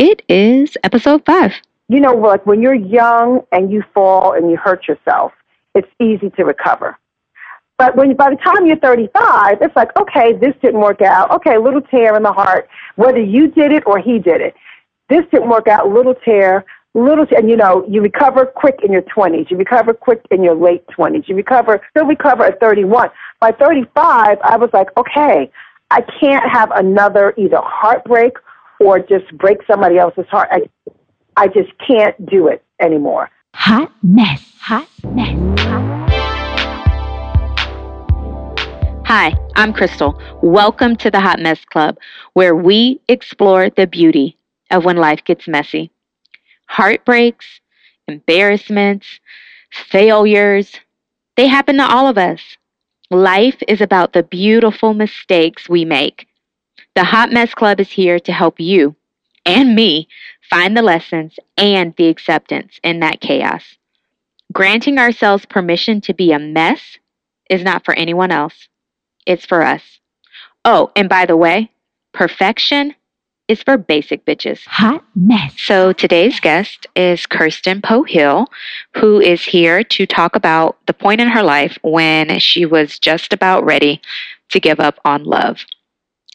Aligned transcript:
it 0.00 0.22
is 0.30 0.78
episode 0.82 1.26
five. 1.26 1.52
You 1.88 2.00
know, 2.00 2.14
like 2.14 2.46
when 2.46 2.62
you're 2.62 2.74
young 2.74 3.42
and 3.52 3.70
you 3.70 3.84
fall 3.92 4.32
and 4.32 4.50
you 4.50 4.56
hurt 4.56 4.88
yourself, 4.88 5.32
it's 5.74 5.88
easy 6.00 6.30
to 6.30 6.44
recover. 6.44 6.98
But 7.76 7.96
when 7.96 8.16
by 8.16 8.30
the 8.30 8.36
time 8.36 8.66
you're 8.66 8.78
35, 8.78 9.58
it's 9.60 9.76
like, 9.76 9.94
okay, 9.98 10.32
this 10.32 10.54
didn't 10.62 10.80
work 10.80 11.02
out. 11.02 11.30
Okay, 11.32 11.58
little 11.58 11.82
tear 11.82 12.16
in 12.16 12.22
the 12.22 12.32
heart, 12.32 12.66
whether 12.96 13.20
you 13.20 13.48
did 13.48 13.72
it 13.72 13.86
or 13.86 13.98
he 13.98 14.18
did 14.18 14.40
it. 14.40 14.54
This 15.10 15.24
didn't 15.30 15.50
work 15.50 15.68
out. 15.68 15.88
Little 15.90 16.14
tear, 16.14 16.64
little, 16.94 17.26
tear, 17.26 17.38
and 17.38 17.50
you 17.50 17.56
know, 17.56 17.84
you 17.86 18.00
recover 18.00 18.46
quick 18.46 18.80
in 18.82 18.90
your 18.92 19.02
20s. 19.02 19.50
You 19.50 19.58
recover 19.58 19.92
quick 19.92 20.22
in 20.30 20.42
your 20.42 20.54
late 20.54 20.86
20s. 20.96 21.28
You 21.28 21.34
recover, 21.34 21.80
still 21.90 22.06
recover 22.06 22.44
at 22.44 22.58
31. 22.58 23.10
By 23.38 23.52
35, 23.52 24.38
I 24.42 24.56
was 24.56 24.70
like, 24.72 24.88
okay, 24.96 25.50
I 25.90 26.00
can't 26.20 26.48
have 26.50 26.70
another 26.70 27.34
either 27.36 27.60
heartbreak 27.62 28.38
or 28.80 28.98
just 28.98 29.30
break 29.36 29.58
somebody 29.66 29.98
else's 29.98 30.26
heart. 30.28 30.48
I, 30.50 30.62
I 31.36 31.46
just 31.48 31.70
can't 31.86 32.26
do 32.26 32.48
it 32.48 32.64
anymore. 32.80 33.30
Hot 33.54 33.92
mess. 34.02 34.42
Hot 34.60 34.88
mess. 35.04 35.36
Hot 35.60 36.00
Hi, 39.06 39.34
I'm 39.56 39.72
Crystal. 39.72 40.20
Welcome 40.40 40.94
to 40.96 41.10
the 41.10 41.18
Hot 41.18 41.40
Mess 41.40 41.64
Club, 41.64 41.98
where 42.34 42.54
we 42.54 43.00
explore 43.08 43.68
the 43.68 43.88
beauty 43.88 44.36
of 44.70 44.84
when 44.84 44.98
life 44.98 45.24
gets 45.24 45.48
messy. 45.48 45.90
Heartbreaks, 46.66 47.60
embarrassments, 48.06 49.18
failures, 49.72 50.78
they 51.36 51.48
happen 51.48 51.78
to 51.78 51.88
all 51.88 52.06
of 52.06 52.18
us. 52.18 52.40
Life 53.10 53.60
is 53.66 53.80
about 53.80 54.12
the 54.12 54.22
beautiful 54.22 54.94
mistakes 54.94 55.68
we 55.68 55.84
make. 55.84 56.28
The 56.94 57.04
Hot 57.04 57.32
Mess 57.32 57.54
Club 57.54 57.80
is 57.80 57.90
here 57.90 58.18
to 58.20 58.32
help 58.32 58.58
you 58.58 58.96
and 59.46 59.74
me 59.74 60.08
find 60.48 60.76
the 60.76 60.82
lessons 60.82 61.38
and 61.56 61.94
the 61.96 62.08
acceptance 62.08 62.80
in 62.82 63.00
that 63.00 63.20
chaos. 63.20 63.76
Granting 64.52 64.98
ourselves 64.98 65.46
permission 65.46 66.00
to 66.02 66.14
be 66.14 66.32
a 66.32 66.38
mess 66.38 66.98
is 67.48 67.62
not 67.62 67.84
for 67.84 67.94
anyone 67.94 68.32
else. 68.32 68.68
It's 69.24 69.46
for 69.46 69.62
us. 69.62 69.82
Oh, 70.64 70.90
and 70.96 71.08
by 71.08 71.26
the 71.26 71.36
way, 71.36 71.70
perfection 72.12 72.94
is 73.46 73.62
for 73.62 73.76
basic 73.76 74.24
bitches. 74.24 74.64
Hot 74.66 75.04
mess. 75.14 75.54
So 75.58 75.92
today's 75.92 76.40
guest 76.40 76.86
is 76.96 77.26
Kirsten 77.26 77.82
Poe-Hill, 77.82 78.46
who 78.94 79.20
is 79.20 79.44
here 79.44 79.82
to 79.84 80.06
talk 80.06 80.36
about 80.36 80.78
the 80.86 80.94
point 80.94 81.20
in 81.20 81.28
her 81.28 81.42
life 81.42 81.78
when 81.82 82.38
she 82.40 82.66
was 82.66 82.98
just 82.98 83.32
about 83.32 83.64
ready 83.64 84.00
to 84.50 84.60
give 84.60 84.80
up 84.80 84.98
on 85.04 85.24
love. 85.24 85.64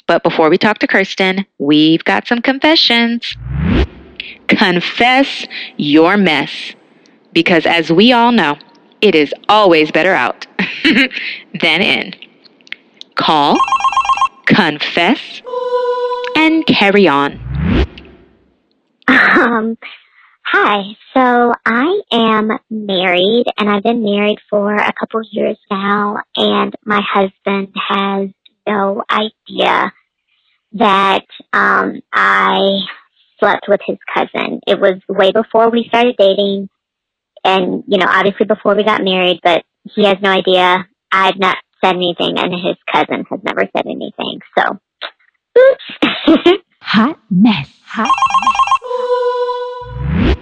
But 0.08 0.24
before 0.24 0.50
we 0.50 0.58
talk 0.58 0.80
to 0.80 0.88
Kirsten, 0.88 1.46
we've 1.58 2.04
got 2.04 2.28
some 2.28 2.42
confessions. 2.42 3.36
Confess 4.48 5.48
your 5.78 6.18
mess. 6.18 6.74
Because 7.34 7.66
as 7.66 7.92
we 7.92 8.14
all 8.14 8.32
know, 8.32 8.58
it 9.02 9.16
is 9.16 9.34
always 9.50 9.92
better 9.92 10.14
out 10.14 10.48
than 10.84 11.82
in 11.82 12.14
call, 13.16 13.58
confess, 14.46 15.42
and 16.36 16.66
carry 16.66 17.08
on. 17.08 17.40
Um, 19.08 19.78
hi. 20.44 20.96
So 21.14 21.54
I 21.66 22.02
am 22.12 22.52
married 22.70 23.46
and 23.58 23.70
I've 23.70 23.84
been 23.84 24.04
married 24.04 24.40
for 24.50 24.76
a 24.76 24.94
couple 24.94 25.22
years 25.32 25.58
now 25.72 26.18
and 26.36 26.76
my 26.84 27.02
husband 27.02 27.74
has 27.76 28.30
no 28.68 29.04
idea 29.10 29.92
that 30.74 31.26
um, 31.54 32.02
I 32.14 32.80
slept 33.40 33.68
with 33.68 33.82
his 33.86 33.98
cousin. 34.14 34.60
It 34.68 34.80
was 34.80 35.00
way 35.08 35.32
before 35.32 35.70
we 35.70 35.86
started 35.88 36.16
dating 36.18 36.70
and, 37.44 37.84
you 37.88 37.98
know, 37.98 38.08
obviously 38.10 38.46
before 38.46 38.76
we 38.76 38.84
got 38.84 39.04
married, 39.04 39.40
but 39.44 39.64
he 39.84 40.04
has 40.06 40.18
no 40.22 40.32
idea. 40.32 40.88
I've 41.12 41.38
not 41.38 41.58
said 41.84 41.96
anything, 41.96 42.38
and 42.38 42.54
his 42.54 42.76
cousin 42.92 43.24
has 43.30 43.40
never 43.44 43.70
said 43.76 43.86
anything. 43.86 44.42
So, 44.58 44.80
oops. 45.58 46.64
Hot 46.82 47.20
mess. 47.30 47.70
Hot 47.86 48.10
mess. 50.16 50.36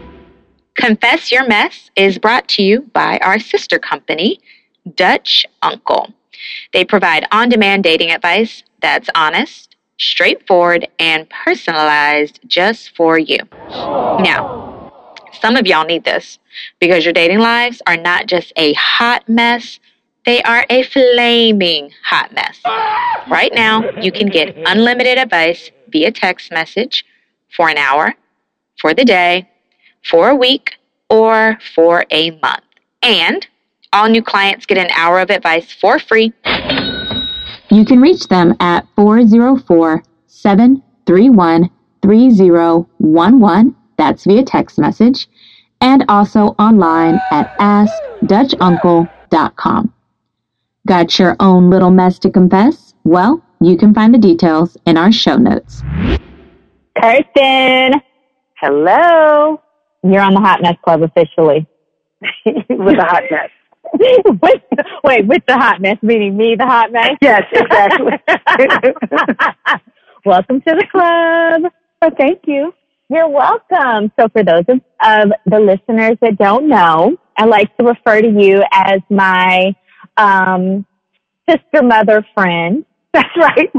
Confess 0.75 1.31
Your 1.31 1.47
Mess 1.47 1.91
is 1.95 2.17
brought 2.17 2.47
to 2.49 2.63
you 2.63 2.81
by 2.93 3.17
our 3.19 3.39
sister 3.39 3.79
company, 3.79 4.39
Dutch 4.95 5.45
Uncle. 5.61 6.13
They 6.71 6.85
provide 6.85 7.25
on 7.31 7.49
demand 7.49 7.83
dating 7.83 8.11
advice 8.11 8.63
that's 8.81 9.09
honest, 9.15 9.75
straightforward, 9.97 10.87
and 10.99 11.29
personalized 11.29 12.39
just 12.47 12.95
for 12.95 13.17
you. 13.17 13.37
Now, 13.69 14.91
some 15.41 15.55
of 15.55 15.67
y'all 15.67 15.85
need 15.85 16.03
this 16.03 16.39
because 16.79 17.03
your 17.03 17.13
dating 17.13 17.39
lives 17.39 17.81
are 17.87 17.97
not 17.97 18.27
just 18.27 18.53
a 18.55 18.73
hot 18.73 19.27
mess, 19.27 19.79
they 20.25 20.41
are 20.43 20.65
a 20.69 20.83
flaming 20.83 21.91
hot 22.05 22.31
mess. 22.33 22.59
Right 23.29 23.51
now, 23.53 23.89
you 23.99 24.11
can 24.11 24.27
get 24.27 24.55
unlimited 24.65 25.17
advice 25.17 25.71
via 25.89 26.11
text 26.11 26.51
message 26.51 27.05
for 27.55 27.69
an 27.69 27.77
hour, 27.77 28.13
for 28.79 28.93
the 28.93 29.03
day, 29.03 29.49
for 30.09 30.29
a 30.29 30.35
week, 30.35 30.77
or 31.09 31.57
for 31.75 32.05
a 32.09 32.31
month. 32.41 32.63
And 33.01 33.45
all 33.93 34.09
new 34.09 34.21
clients 34.21 34.65
get 34.65 34.77
an 34.77 34.89
hour 34.95 35.19
of 35.19 35.29
advice 35.29 35.71
for 35.71 35.99
free. 35.99 36.33
You 37.69 37.85
can 37.85 38.01
reach 38.01 38.27
them 38.27 38.55
at 38.59 38.85
404 38.95 40.03
731 40.27 41.69
3011. 42.01 43.75
That's 43.97 44.25
via 44.25 44.43
text 44.43 44.77
message. 44.79 45.27
And 45.79 46.03
also 46.09 46.47
online 46.59 47.21
at 47.31 47.57
askdutchuncle.com. 47.59 49.93
Got 50.85 51.17
your 51.19 51.35
own 51.39 51.69
little 51.69 51.91
mess 51.91 52.19
to 52.19 52.29
confess? 52.29 52.93
Well, 53.03 53.41
you 53.61 53.77
can 53.77 53.93
find 53.93 54.13
the 54.13 54.17
details 54.17 54.75
in 54.85 54.97
our 54.97 55.11
show 55.11 55.37
notes. 55.37 55.81
Kirsten, 56.99 58.01
Hello. 58.55 59.61
you're 60.03 60.21
on 60.21 60.33
the 60.33 60.39
Hot 60.39 60.61
Mess 60.61 60.77
Club 60.83 61.03
officially. 61.03 61.67
With 62.45 62.97
a 62.97 63.03
hot 63.03 63.23
mess. 63.29 63.49
with, 63.93 64.61
wait, 65.03 65.27
with 65.27 65.43
the 65.47 65.57
hot 65.57 65.81
mess, 65.81 65.97
meaning 66.01 66.37
me, 66.37 66.55
the 66.55 66.65
hot 66.65 66.91
mess? 66.91 67.11
Yes, 67.21 67.43
exactly. 67.51 68.13
welcome 70.25 70.61
to 70.61 70.75
the 70.75 70.87
club. 70.91 71.71
oh, 72.01 72.11
thank 72.17 72.41
you. 72.45 72.73
You're 73.09 73.29
welcome. 73.29 74.11
So, 74.19 74.27
for 74.29 74.43
those 74.43 74.63
of, 74.69 74.81
of 75.03 75.31
the 75.45 75.59
listeners 75.59 76.17
that 76.21 76.37
don't 76.37 76.67
know, 76.67 77.17
I 77.37 77.45
like 77.45 77.75
to 77.77 77.83
refer 77.83 78.21
to 78.21 78.27
you 78.27 78.63
as 78.71 79.01
my 79.09 79.75
um, 80.17 80.85
sister, 81.49 81.83
mother, 81.83 82.25
friend. 82.33 82.85
That's 83.13 83.29
right. 83.37 83.69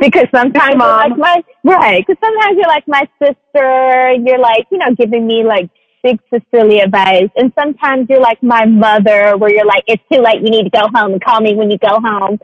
because 0.00 0.26
sometimes 0.34 0.70
you're 0.70 0.78
Mom. 0.78 1.10
like 1.10 1.16
my 1.16 1.44
right. 1.62 2.04
Because 2.04 2.20
sometimes 2.20 2.56
you're 2.56 2.66
like 2.66 2.88
my 2.88 3.08
sister. 3.22 4.12
You're 4.24 4.40
like 4.40 4.66
you 4.72 4.78
know 4.78 4.92
giving 4.96 5.24
me 5.24 5.44
like 5.44 5.70
big 6.06 6.20
sisterly 6.32 6.78
advice, 6.78 7.28
and 7.36 7.52
sometimes 7.58 8.06
you're 8.08 8.20
like 8.20 8.40
my 8.42 8.64
mother, 8.64 9.36
where 9.36 9.52
you're 9.52 9.66
like 9.66 9.82
it's 9.88 10.02
too 10.12 10.20
late. 10.20 10.40
You 10.40 10.50
need 10.50 10.64
to 10.64 10.70
go 10.70 10.86
home 10.94 11.12
and 11.12 11.24
call 11.24 11.40
me 11.40 11.54
when 11.54 11.70
you 11.70 11.78
go 11.78 11.98
home. 12.00 12.38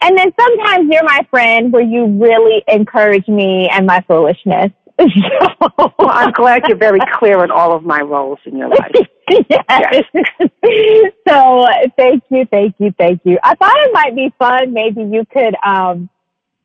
And 0.00 0.16
then 0.16 0.32
sometimes 0.40 0.88
you're 0.90 1.04
my 1.04 1.20
friend, 1.30 1.72
where 1.72 1.82
you 1.82 2.06
really 2.06 2.62
encourage 2.66 3.28
me 3.28 3.68
and 3.68 3.86
my 3.86 4.02
foolishness. 4.08 4.72
Well, 4.98 6.10
I'm 6.10 6.32
glad 6.32 6.62
you're 6.68 6.76
very 6.76 7.00
clear 7.18 7.44
in 7.44 7.50
all 7.50 7.74
of 7.74 7.84
my 7.84 8.00
roles 8.00 8.38
in 8.44 8.56
your 8.56 8.68
life. 8.68 8.94
yes. 9.48 10.04
so 11.28 11.66
thank 11.96 12.24
you, 12.30 12.46
thank 12.50 12.74
you, 12.78 12.92
thank 12.98 13.20
you. 13.24 13.38
I 13.42 13.54
thought 13.54 13.76
it 13.76 13.90
might 13.92 14.14
be 14.14 14.32
fun. 14.38 14.72
Maybe 14.72 15.02
you 15.02 15.24
could 15.32 15.54
um, 15.64 16.08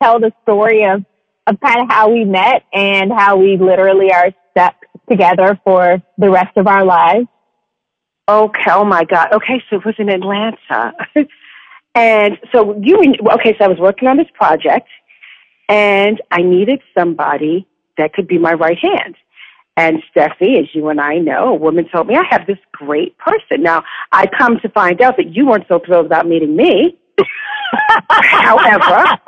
tell 0.01 0.19
the 0.19 0.31
story 0.43 0.85
of 0.85 1.03
of 1.47 1.57
kind 1.61 1.81
of 1.81 1.87
how 1.89 2.09
we 2.09 2.25
met 2.25 2.63
and 2.73 3.11
how 3.11 3.37
we 3.37 3.55
literally 3.57 4.11
are 4.11 4.31
stuck 4.51 4.75
together 5.09 5.59
for 5.63 6.01
the 6.17 6.29
rest 6.29 6.55
of 6.57 6.67
our 6.67 6.85
lives. 6.85 7.27
Okay. 8.29 8.71
Oh 8.71 8.83
my 8.83 9.03
God. 9.03 9.31
Okay. 9.33 9.63
So 9.69 9.77
it 9.77 9.85
was 9.85 9.95
in 9.97 10.09
Atlanta. 10.09 10.93
and 11.95 12.37
so 12.51 12.79
you, 12.81 13.15
okay. 13.33 13.55
So 13.57 13.65
I 13.65 13.67
was 13.67 13.79
working 13.79 14.07
on 14.07 14.17
this 14.17 14.27
project 14.33 14.87
and 15.69 16.21
I 16.31 16.41
needed 16.41 16.81
somebody 16.97 17.67
that 17.97 18.13
could 18.13 18.27
be 18.27 18.37
my 18.37 18.53
right 18.53 18.77
hand. 18.77 19.15
And 19.77 20.01
Steffi, 20.09 20.59
as 20.59 20.73
you 20.73 20.89
and 20.89 20.99
I 20.99 21.19
know, 21.19 21.49
a 21.49 21.53
woman 21.53 21.87
told 21.87 22.07
me 22.07 22.15
I 22.15 22.23
have 22.31 22.47
this 22.47 22.57
great 22.71 23.15
person. 23.19 23.61
Now 23.61 23.83
I 24.11 24.25
come 24.25 24.59
to 24.61 24.69
find 24.69 25.01
out 25.01 25.17
that 25.17 25.35
you 25.35 25.45
weren't 25.45 25.65
so 25.67 25.79
thrilled 25.85 26.07
about 26.07 26.27
meeting 26.27 26.55
me. 26.55 26.97
However, 28.09 29.19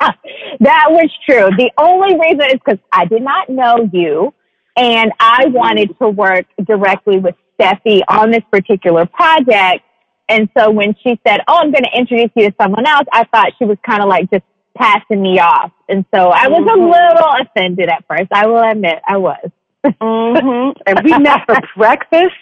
that 0.60 0.86
was 0.90 1.10
true. 1.28 1.50
The 1.56 1.70
only 1.78 2.14
reason 2.18 2.46
is 2.46 2.60
because 2.64 2.78
I 2.92 3.04
did 3.04 3.22
not 3.22 3.48
know 3.48 3.88
you 3.92 4.34
and 4.80 5.12
I 5.20 5.46
wanted 5.48 5.94
to 6.00 6.08
work 6.08 6.46
directly 6.64 7.18
with 7.18 7.34
Steffi 7.58 8.00
on 8.08 8.30
this 8.30 8.42
particular 8.50 9.04
project. 9.04 9.84
And 10.30 10.48
so 10.56 10.70
when 10.70 10.94
she 11.02 11.20
said, 11.26 11.40
Oh, 11.48 11.58
I'm 11.58 11.70
going 11.70 11.84
to 11.84 11.90
introduce 11.94 12.30
you 12.34 12.48
to 12.48 12.56
someone 12.60 12.86
else, 12.86 13.06
I 13.12 13.24
thought 13.24 13.52
she 13.58 13.66
was 13.66 13.76
kind 13.84 14.02
of 14.02 14.08
like 14.08 14.30
just 14.30 14.44
passing 14.76 15.20
me 15.20 15.38
off. 15.38 15.70
And 15.90 16.06
so 16.14 16.30
I 16.30 16.48
was 16.48 16.60
a 16.62 16.78
Mhm. 16.78 16.90
little 16.90 17.30
offended 17.42 17.88
at 17.90 18.04
first. 18.08 18.28
I 18.32 18.46
will 18.46 18.62
admit 18.62 19.00
I 19.06 19.18
was. 19.18 19.50
hmm 19.84 20.70
And 20.86 21.00
we 21.04 21.18
met 21.28 21.44
for 21.46 21.56
breakfast 21.76 22.34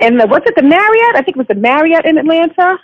in 0.00 0.18
the 0.18 0.26
what's 0.26 0.46
it, 0.48 0.56
the 0.56 0.62
Marriott? 0.62 1.14
I 1.16 1.22
think 1.22 1.36
it 1.36 1.38
was 1.38 1.46
the 1.48 1.54
Marriott 1.54 2.04
in 2.04 2.18
Atlanta. 2.18 2.78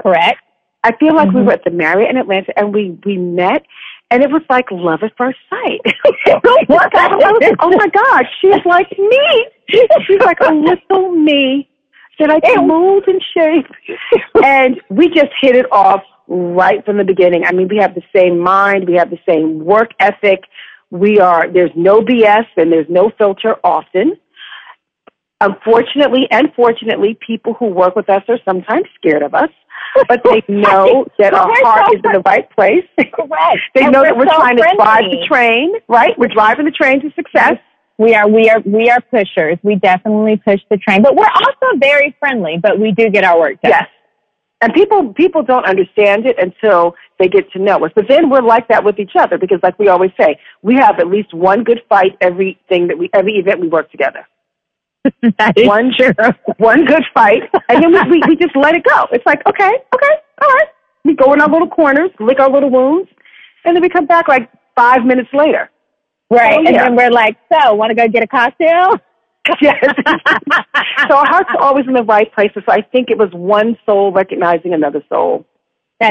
Correct. 0.00 0.40
I 0.82 0.92
feel 0.96 1.14
like 1.14 1.30
we 1.32 1.40
Mhm. 1.40 1.46
were 1.46 1.52
at 1.52 1.64
the 1.64 1.70
Marriott 1.70 2.10
in 2.10 2.16
Atlanta 2.16 2.52
and 2.58 2.72
we 2.72 2.96
we 3.04 3.18
met 3.18 3.66
and 4.14 4.22
it 4.22 4.30
was 4.30 4.42
like 4.48 4.70
love 4.70 5.02
at 5.02 5.10
first 5.18 5.38
sight. 5.50 5.80
I 6.26 6.38
was 6.44 7.38
like, 7.40 7.56
oh 7.58 7.70
my 7.76 7.88
gosh, 7.88 8.26
she's 8.40 8.64
like 8.64 8.88
me. 8.96 9.46
She's 9.68 10.20
like 10.20 10.38
a 10.38 10.54
little 10.54 11.10
me 11.10 11.68
that 12.20 12.30
I 12.30 12.38
can 12.38 12.68
mold 12.68 13.02
and 13.08 13.20
shape. 13.36 13.66
And 14.44 14.80
we 14.88 15.08
just 15.08 15.32
hit 15.40 15.56
it 15.56 15.66
off 15.72 16.04
right 16.28 16.84
from 16.84 16.98
the 16.98 17.04
beginning. 17.04 17.42
I 17.44 17.50
mean, 17.50 17.66
we 17.66 17.78
have 17.78 17.96
the 17.96 18.04
same 18.14 18.38
mind, 18.38 18.86
we 18.86 18.94
have 18.94 19.10
the 19.10 19.18
same 19.28 19.64
work 19.64 19.90
ethic. 19.98 20.44
We 20.90 21.18
are 21.18 21.52
there's 21.52 21.72
no 21.74 22.00
BS 22.00 22.46
and 22.56 22.70
there's 22.70 22.88
no 22.88 23.10
filter 23.18 23.56
often. 23.64 24.16
Unfortunately 25.40 26.28
and 26.30 26.52
fortunately, 26.54 27.18
people 27.26 27.54
who 27.54 27.66
work 27.66 27.96
with 27.96 28.08
us 28.08 28.22
are 28.28 28.38
sometimes 28.44 28.84
scared 28.94 29.22
of 29.22 29.34
us, 29.34 29.50
but 30.08 30.22
they 30.24 30.42
know 30.52 31.06
that 31.18 31.34
our 31.34 31.48
heart 31.62 31.86
so 31.88 31.94
is 31.96 32.00
in 32.04 32.12
the 32.12 32.22
right 32.26 32.48
place. 32.50 32.84
Correct. 32.96 33.60
They 33.74 33.82
And 33.82 33.92
know 33.92 34.02
that 34.02 34.16
we're 34.16 34.26
so 34.26 34.36
trying 34.36 34.56
to 34.56 34.74
drive 34.76 35.04
the 35.10 35.24
train, 35.26 35.74
right? 35.88 36.18
We're 36.18 36.28
driving 36.28 36.64
the 36.66 36.70
train 36.70 37.00
to 37.02 37.10
success. 37.14 37.54
We 37.98 38.14
are, 38.14 38.28
we 38.28 38.50
are, 38.50 38.60
we 38.60 38.90
are 38.90 39.00
pushers. 39.00 39.58
We 39.62 39.76
definitely 39.76 40.40
push 40.44 40.60
the 40.68 40.76
train, 40.78 41.02
but 41.02 41.14
we're 41.14 41.30
also 41.32 41.78
very 41.78 42.16
friendly. 42.18 42.58
But 42.60 42.80
we 42.80 42.90
do 42.90 43.08
get 43.08 43.24
our 43.24 43.38
work 43.38 43.60
done. 43.62 43.70
Yes. 43.70 43.88
And 44.60 44.72
people 44.72 45.12
people 45.12 45.42
don't 45.42 45.66
understand 45.66 46.24
it 46.24 46.36
until 46.38 46.94
they 47.18 47.28
get 47.28 47.50
to 47.52 47.58
know 47.58 47.84
us. 47.84 47.92
But 47.94 48.06
then 48.08 48.30
we're 48.30 48.40
like 48.40 48.66
that 48.68 48.82
with 48.82 48.98
each 48.98 49.12
other 49.14 49.36
because 49.36 49.58
like 49.62 49.78
we 49.78 49.88
always 49.88 50.10
say, 50.18 50.40
we 50.62 50.74
have 50.76 50.98
at 50.98 51.08
least 51.08 51.34
one 51.34 51.64
good 51.64 51.82
fight 51.88 52.16
every 52.20 52.58
thing 52.68 52.88
that 52.88 52.96
we 52.96 53.10
every 53.12 53.34
event 53.34 53.60
we 53.60 53.68
work 53.68 53.90
together. 53.90 54.26
One 55.58 55.92
true. 55.96 56.12
One 56.58 56.84
good 56.84 57.04
fight. 57.12 57.42
And 57.68 57.82
then 57.82 57.92
we, 57.92 58.00
we, 58.10 58.22
we 58.28 58.36
just 58.36 58.56
let 58.56 58.74
it 58.74 58.84
go. 58.84 59.06
It's 59.12 59.24
like, 59.26 59.46
okay, 59.46 59.70
okay, 59.94 60.14
all 60.42 60.48
right. 60.48 60.68
We 61.04 61.14
go 61.14 61.32
in 61.34 61.40
our 61.40 61.48
little 61.48 61.68
corners, 61.68 62.10
lick 62.18 62.40
our 62.40 62.50
little 62.50 62.70
wounds, 62.70 63.10
and 63.64 63.76
then 63.76 63.82
we 63.82 63.88
come 63.88 64.06
back 64.06 64.28
like 64.28 64.50
five 64.74 65.04
minutes 65.04 65.28
later. 65.32 65.70
Right. 66.30 66.54
Oh, 66.54 66.64
And 66.66 66.74
yeah. 66.74 66.84
then 66.84 66.96
we're 66.96 67.10
like, 67.10 67.36
so 67.52 67.74
want 67.74 67.90
to 67.90 67.94
go 67.94 68.08
get 68.08 68.22
a 68.22 68.26
cocktail? 68.26 68.96
Yes. 69.60 69.76
so 71.06 71.16
our 71.16 71.26
hearts 71.26 71.50
are 71.50 71.60
always 71.60 71.86
in 71.86 71.92
the 71.92 72.02
right 72.02 72.32
places. 72.34 72.62
So 72.64 72.72
I 72.72 72.80
think 72.80 73.10
it 73.10 73.18
was 73.18 73.28
one 73.32 73.76
soul 73.84 74.10
recognizing 74.10 74.72
another 74.72 75.04
soul. 75.10 75.44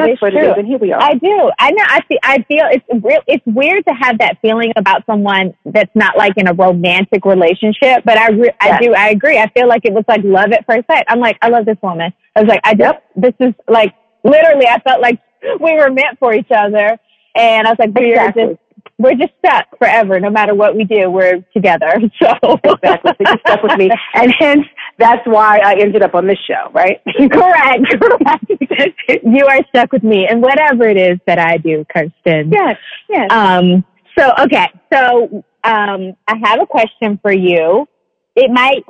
That 0.01 0.09
is 0.09 0.19
true. 0.19 0.29
is, 0.29 0.53
and 0.57 0.67
here 0.67 0.77
we 0.77 0.91
are. 0.91 1.01
I 1.01 1.13
do. 1.15 1.51
I 1.59 1.71
know. 1.71 1.83
I 1.87 2.01
feel. 2.07 2.17
I 2.23 2.37
feel 2.47 2.65
it's 2.71 2.85
real. 3.03 3.21
It's 3.27 3.43
weird 3.45 3.85
to 3.87 3.93
have 3.93 4.17
that 4.19 4.37
feeling 4.41 4.71
about 4.75 5.05
someone 5.05 5.53
that's 5.65 5.91
not 5.95 6.17
like 6.17 6.33
in 6.37 6.47
a 6.47 6.53
romantic 6.53 7.25
relationship. 7.25 8.03
But 8.05 8.17
I, 8.17 8.29
re- 8.29 8.55
I 8.59 8.79
do. 8.79 8.93
I 8.93 9.09
agree. 9.09 9.37
I 9.37 9.49
feel 9.51 9.67
like 9.67 9.85
it 9.85 9.93
was 9.93 10.03
like 10.07 10.21
love 10.23 10.51
at 10.51 10.65
first 10.65 10.87
sight. 10.87 11.05
I'm 11.07 11.19
like, 11.19 11.37
I 11.41 11.49
love 11.49 11.65
this 11.65 11.77
woman. 11.81 12.13
I 12.35 12.41
was 12.41 12.49
like, 12.49 12.61
I 12.63 12.73
just. 12.73 12.99
This 13.15 13.33
is 13.39 13.53
like 13.67 13.93
literally. 14.23 14.67
I 14.67 14.79
felt 14.79 15.01
like 15.01 15.19
we 15.59 15.73
were 15.75 15.91
meant 15.91 16.19
for 16.19 16.33
each 16.33 16.51
other, 16.51 16.97
and 17.35 17.67
I 17.67 17.71
was 17.71 17.77
like, 17.79 17.91
we're 17.93 18.31
just. 18.31 18.59
We're 18.99 19.15
just 19.15 19.33
stuck 19.43 19.65
forever. 19.77 20.19
No 20.19 20.29
matter 20.29 20.53
what 20.53 20.75
we 20.75 20.83
do, 20.83 21.09
we're 21.09 21.43
together. 21.53 21.93
So 22.21 22.59
exactly. 22.63 23.11
So 23.25 23.31
you 23.31 23.39
stuck 23.45 23.63
with 23.63 23.77
me, 23.77 23.89
and 24.13 24.33
hence 24.37 24.65
that's 24.97 25.25
why 25.25 25.59
I 25.59 25.75
ended 25.79 26.03
up 26.03 26.15
on 26.15 26.27
this 26.27 26.37
show, 26.47 26.69
right? 26.73 27.01
correct. 27.31 27.99
Correct. 27.99 29.23
you 29.23 29.45
are 29.45 29.59
stuck 29.69 29.91
with 29.91 30.03
me, 30.03 30.27
and 30.27 30.41
whatever 30.41 30.87
it 30.87 30.97
is 30.97 31.17
that 31.27 31.39
I 31.39 31.57
do, 31.57 31.85
Kirsten. 31.91 32.51
yes, 32.51 32.77
yes. 33.09 33.27
Um, 33.31 33.83
so, 34.17 34.31
okay. 34.39 34.67
So, 34.91 35.43
um, 35.63 36.15
I 36.27 36.35
have 36.43 36.61
a 36.61 36.65
question 36.65 37.19
for 37.21 37.31
you. 37.31 37.87
It 38.35 38.51
might, 38.51 38.83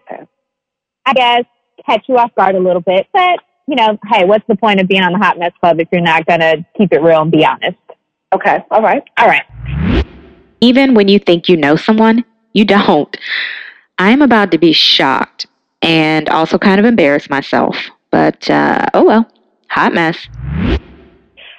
I 1.05 1.13
guess, 1.13 1.43
catch 1.85 2.05
you 2.07 2.17
off 2.17 2.33
guard 2.35 2.55
a 2.55 2.59
little 2.59 2.81
bit, 2.81 3.07
but, 3.13 3.39
you 3.67 3.75
know, 3.75 3.97
hey, 4.11 4.25
what's 4.25 4.45
the 4.47 4.55
point 4.55 4.79
of 4.79 4.87
being 4.87 5.03
on 5.03 5.13
the 5.13 5.19
Hot 5.19 5.37
Mess 5.37 5.51
Club 5.59 5.79
if 5.79 5.87
you're 5.91 6.01
not 6.01 6.25
going 6.25 6.39
to 6.39 6.65
keep 6.77 6.91
it 6.93 7.01
real 7.01 7.21
and 7.21 7.31
be 7.31 7.45
honest? 7.45 7.77
Okay, 8.33 8.63
all 8.71 8.81
right. 8.81 9.03
All 9.17 9.27
right. 9.27 9.43
Even 10.61 10.93
when 10.93 11.07
you 11.07 11.19
think 11.19 11.49
you 11.49 11.57
know 11.57 11.75
someone, 11.75 12.23
you 12.53 12.65
don't. 12.65 13.17
I'm 13.97 14.21
about 14.21 14.51
to 14.51 14.57
be 14.57 14.73
shocked 14.73 15.45
and 15.81 16.29
also 16.29 16.57
kind 16.57 16.79
of 16.79 16.85
embarrass 16.85 17.29
myself. 17.29 17.77
But 18.11 18.49
uh, 18.49 18.85
oh 18.93 19.03
well, 19.03 19.31
hot 19.69 19.93
mess. 19.93 20.27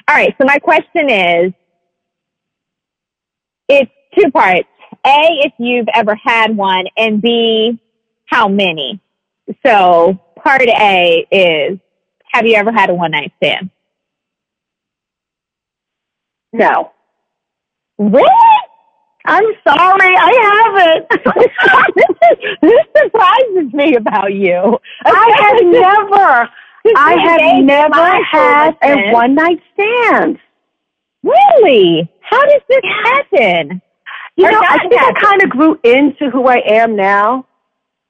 All 0.08 0.14
right. 0.14 0.34
So, 0.38 0.44
my 0.46 0.58
question 0.58 1.10
is 1.10 1.52
it's 3.68 3.90
two 4.18 4.30
parts. 4.30 4.68
A, 5.06 5.40
if 5.44 5.52
you've 5.58 5.88
ever 5.92 6.14
had 6.14 6.56
one, 6.56 6.86
and 6.96 7.20
B, 7.20 7.78
how 8.26 8.48
many? 8.48 9.00
So, 9.64 10.18
part 10.36 10.62
A 10.62 11.26
is 11.30 11.78
have 12.32 12.46
you 12.46 12.54
ever 12.56 12.72
had 12.72 12.90
a 12.90 12.94
one 12.94 13.12
night 13.12 13.32
stand? 13.36 13.70
No, 16.54 16.94
Really? 17.98 18.28
I'm 19.26 19.44
sorry, 19.66 20.14
I 20.16 20.32
haven't. 20.52 21.08
this 22.60 22.80
surprises 22.98 23.72
me 23.72 23.94
about 23.94 24.34
you. 24.34 24.78
I 25.06 25.34
have 25.38 25.60
never, 25.64 26.50
I 26.96 27.16
have 27.16 27.64
never 27.64 28.24
had 28.24 28.76
a 28.82 29.12
one 29.12 29.34
night 29.34 29.60
stand. 29.72 30.38
Really? 31.22 32.10
How 32.20 32.42
does 32.44 32.60
this 32.68 32.82
happen? 33.04 33.80
You 34.36 34.46
Or 34.46 34.50
know, 34.50 34.60
I 34.68 34.78
think 34.88 35.00
I 35.00 35.12
kind 35.12 35.42
of 35.42 35.48
grew 35.48 35.78
into 35.84 36.28
who 36.30 36.46
I 36.46 36.60
am 36.66 36.96
now. 36.96 37.46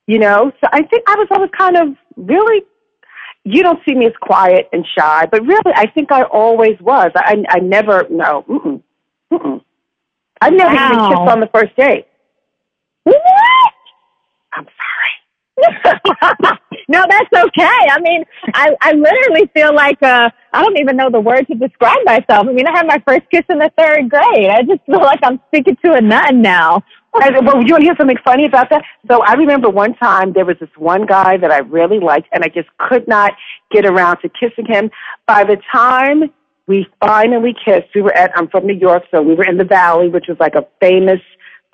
You 0.07 0.19
know, 0.19 0.51
so 0.61 0.69
I 0.73 0.83
think 0.83 1.05
I 1.09 1.15
was 1.15 1.29
always 1.31 1.51
kind 1.57 1.77
of 1.77 1.89
really. 2.17 2.63
You 3.45 3.63
don't 3.63 3.79
see 3.87 3.95
me 3.95 4.07
as 4.07 4.13
quiet 4.21 4.69
and 4.73 4.87
shy, 4.99 5.27
but 5.31 5.43
really, 5.43 5.73
I 5.75 5.87
think 5.87 6.11
I 6.11 6.23
always 6.25 6.79
was. 6.81 7.11
I, 7.15 7.45
I 7.51 7.59
never, 7.61 8.07
no, 8.11 8.43
mm-mm, 8.49 8.83
mm-mm. 9.33 9.61
I 10.41 10.51
never 10.51 10.75
even 10.75 10.97
Wow. 10.97 11.09
kissed 11.09 11.31
on 11.33 11.41
the 11.41 11.49
first 11.49 11.77
date. 11.77 12.07
What? 13.05 13.73
I'm 14.55 14.67
sorry. 15.59 16.59
no, 16.89 17.05
that's 17.09 17.45
okay. 17.47 17.79
I 17.91 18.01
mean, 18.01 18.25
I, 18.55 18.75
I 18.81 18.93
literally 18.93 19.51
feel 19.55 19.75
like 19.75 20.03
uh, 20.03 20.31
I 20.53 20.63
don't 20.63 20.79
even 20.79 20.97
know 20.97 21.11
the 21.11 21.21
word 21.21 21.47
to 21.49 21.55
describe 21.55 21.99
myself. 22.05 22.47
I 22.49 22.53
mean, 22.53 22.67
I 22.67 22.77
had 22.77 22.87
my 22.87 23.03
first 23.07 23.23
kiss 23.31 23.43
in 23.49 23.59
the 23.59 23.71
third 23.77 24.11
grade. 24.11 24.51
I 24.51 24.63
just 24.63 24.85
feel 24.87 25.01
like 25.01 25.21
I'm 25.23 25.41
speaking 25.49 25.77
to 25.85 25.95
a 25.95 26.01
nun 26.01 26.43
now. 26.43 26.83
And, 27.15 27.47
well, 27.47 27.63
you 27.65 27.73
want 27.73 27.83
to 27.83 27.87
hear 27.87 27.97
something 27.97 28.19
funny 28.25 28.45
about 28.45 28.71
that? 28.71 28.83
So 29.09 29.23
I 29.23 29.35
remember 29.35 29.71
one 29.71 29.95
time 29.95 30.33
there 30.33 30.45
was 30.45 30.57
this 30.59 30.71
one 30.77 31.07
guy 31.07 31.37
that 31.37 31.51
I 31.51 31.59
really 31.59 32.01
liked, 32.01 32.29
and 32.33 32.43
I 32.43 32.49
just 32.49 32.69
could 32.79 33.07
not 33.07 33.33
get 33.71 33.87
around 33.87 34.19
to 34.23 34.29
kissing 34.29 34.67
him. 34.67 34.91
By 35.27 35.45
the 35.45 35.57
time 35.73 36.33
we 36.67 36.87
finally 37.01 37.55
kissed, 37.65 37.89
we 37.95 38.03
were 38.03 38.15
at, 38.15 38.37
I'm 38.37 38.49
from 38.49 38.67
New 38.67 38.75
York, 38.75 39.05
so 39.13 39.23
we 39.23 39.35
were 39.35 39.45
in 39.45 39.59
the 39.59 39.65
Valley, 39.65 40.09
which 40.09 40.25
was 40.29 40.39
like 40.41 40.57
a 40.57 40.67
famous 40.81 41.21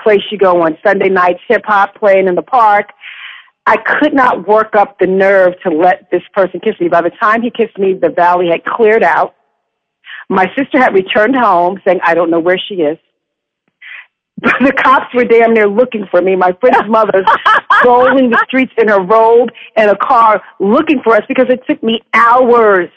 place 0.03 0.21
you 0.31 0.39
go 0.39 0.63
on 0.63 0.77
Sunday 0.85 1.09
nights, 1.09 1.41
hip 1.49 1.63
hop 1.65 1.95
playing 1.95 2.29
in 2.29 2.35
the 2.35 2.43
park. 2.43 2.91
I 3.71 3.77
could 3.77 4.13
not 4.13 4.49
work 4.49 4.75
up 4.75 4.99
the 4.99 5.07
nerve 5.07 5.53
to 5.63 5.71
let 5.71 6.11
this 6.11 6.23
person 6.35 6.59
kiss 6.59 6.75
me. 6.81 6.89
By 6.89 7.03
the 7.03 7.13
time 7.23 7.41
he 7.41 7.53
kissed 7.53 7.79
me, 7.79 7.95
the 7.95 8.09
Valley 8.11 8.49
had 8.49 8.65
cleared 8.65 9.05
out. 9.05 9.37
My 10.29 10.47
sister 10.59 10.77
had 10.77 10.93
returned 10.93 11.37
home 11.37 11.81
saying, 11.87 12.01
I 12.03 12.15
don't 12.15 12.33
know 12.33 12.41
where 12.41 12.59
she 12.59 12.83
is. 12.83 12.99
the 14.43 14.73
cops 14.73 15.15
were 15.15 15.25
damn 15.25 15.55
near 15.55 15.69
looking 15.69 16.05
for 16.11 16.21
me. 16.21 16.35
My 16.35 16.51
friend's 16.61 16.89
mother's 16.91 17.25
rolling 17.85 18.31
the 18.31 18.45
streets 18.49 18.73
in 18.77 18.89
her 18.89 19.01
robe 19.01 19.51
and 19.77 19.89
a 19.89 19.97
car 19.97 20.43
looking 20.59 21.01
for 21.05 21.15
us 21.15 21.23
because 21.29 21.47
it 21.49 21.61
took 21.69 21.81
me 21.81 22.01
hours, 22.13 22.89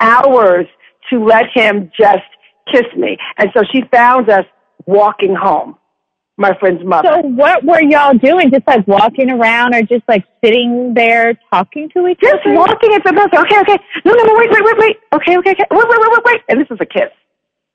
hours 0.00 0.66
to 1.08 1.24
let 1.24 1.44
him 1.54 1.90
just 1.98 2.28
kiss 2.70 2.84
me. 2.98 3.16
And 3.38 3.48
so 3.56 3.62
she 3.72 3.80
found 3.90 4.28
us 4.28 4.44
walking 4.84 5.34
home, 5.34 5.77
my 6.38 6.56
friend's 6.58 6.84
mother. 6.84 7.08
So 7.12 7.28
what 7.28 7.64
were 7.64 7.82
y'all 7.82 8.16
doing? 8.16 8.50
Just 8.50 8.66
like 8.66 8.86
walking 8.86 9.30
around 9.30 9.74
or 9.74 9.82
just 9.82 10.04
like 10.08 10.24
sitting 10.42 10.94
there 10.94 11.34
talking 11.50 11.90
to 11.90 12.06
each 12.06 12.20
just 12.20 12.34
other? 12.34 12.42
Just 12.44 12.56
walking 12.56 12.94
at 12.94 13.04
the 13.04 13.12
bus. 13.12 13.28
Okay, 13.34 13.60
okay. 13.60 13.78
No, 14.04 14.12
no, 14.12 14.22
no, 14.22 14.34
wait, 14.36 14.50
wait, 14.50 14.64
wait, 14.64 14.78
wait. 14.78 14.96
Okay, 15.12 15.36
okay, 15.38 15.50
okay. 15.50 15.64
Wait, 15.70 15.84
wait, 15.88 16.00
wait, 16.00 16.10
wait, 16.10 16.24
wait. 16.24 16.40
And 16.48 16.60
this 16.60 16.68
is 16.70 16.78
a 16.80 16.86
kiss. 16.86 17.10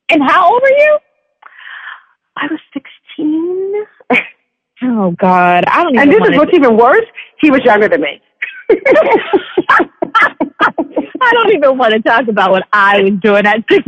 And 0.09 0.23
how 0.23 0.51
old 0.51 0.61
were 0.61 0.69
you? 0.69 0.97
I 2.37 2.47
was 2.47 2.59
16. 2.73 3.85
Oh 4.85 5.11
God, 5.11 5.63
I 5.67 5.83
don't 5.83 5.95
even. 5.95 6.09
And 6.09 6.11
this 6.11 6.29
is 6.29 6.37
what's 6.37 6.53
even 6.53 6.75
worse. 6.75 7.05
He 7.39 7.49
was 7.49 7.61
younger 7.63 7.87
than 7.87 8.01
me. 8.01 8.21
I 11.23 11.31
don't 11.31 11.53
even 11.55 11.77
want 11.77 11.93
to 11.93 12.01
talk 12.01 12.27
about 12.27 12.51
what 12.51 12.67
I 12.73 13.01
was 13.01 13.13
doing 13.21 13.45
at 13.45 13.63
16. 13.69 13.83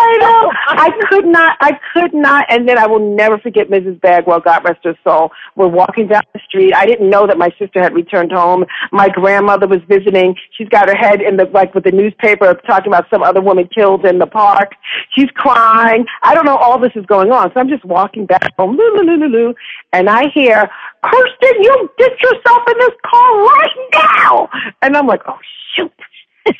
I 0.00 0.16
know. 0.20 0.52
I 0.68 0.90
could 1.08 1.26
not. 1.26 1.56
I 1.60 1.72
could 1.92 2.14
not. 2.14 2.46
And 2.48 2.68
then 2.68 2.78
I 2.78 2.86
will 2.86 3.14
never 3.14 3.38
forget 3.38 3.68
Mrs. 3.68 4.00
Bagwell, 4.00 4.40
God 4.40 4.64
rest 4.64 4.80
her 4.84 4.96
soul. 5.04 5.30
We're 5.56 5.68
walking 5.68 6.08
down 6.08 6.22
the 6.32 6.40
street. 6.48 6.72
I 6.74 6.86
didn't 6.86 7.10
know 7.10 7.26
that 7.26 7.36
my 7.36 7.50
sister 7.58 7.82
had 7.82 7.92
returned 7.94 8.32
home. 8.32 8.64
My 8.92 9.08
grandmother 9.08 9.66
was 9.66 9.80
visiting. 9.88 10.34
She's 10.56 10.68
got 10.68 10.88
her 10.88 10.96
head 10.96 11.20
in 11.20 11.36
the 11.36 11.44
like 11.46 11.74
with 11.74 11.84
the 11.84 11.92
newspaper 11.92 12.54
talking 12.66 12.92
about 12.92 13.10
some 13.10 13.22
other 13.22 13.40
woman 13.40 13.68
killed 13.74 14.06
in 14.06 14.18
the 14.18 14.26
park. 14.26 14.72
She's 15.14 15.30
crying. 15.34 16.06
I 16.22 16.34
don't 16.34 16.46
know 16.46 16.56
all 16.56 16.78
this 16.78 16.92
is 16.94 17.04
going 17.06 17.30
on. 17.30 17.52
So 17.52 17.60
I'm 17.60 17.68
just 17.68 17.84
walking 17.84 18.24
back 18.24 18.56
home, 18.56 18.76
loo, 18.76 18.96
loo, 18.96 19.16
loo, 19.16 19.28
loo, 19.28 19.54
and 19.92 20.08
I 20.08 20.28
hear, 20.32 20.68
Kirsten, 21.02 21.62
you 21.62 21.90
get 21.98 22.12
yourself 22.22 22.62
in 22.68 22.78
this 22.78 22.96
car 23.04 23.44
right 23.44 23.76
now. 23.92 24.48
And 24.82 24.96
I'm 24.96 25.06
like, 25.06 25.22
oh 25.26 25.38
shoot. 25.78 25.92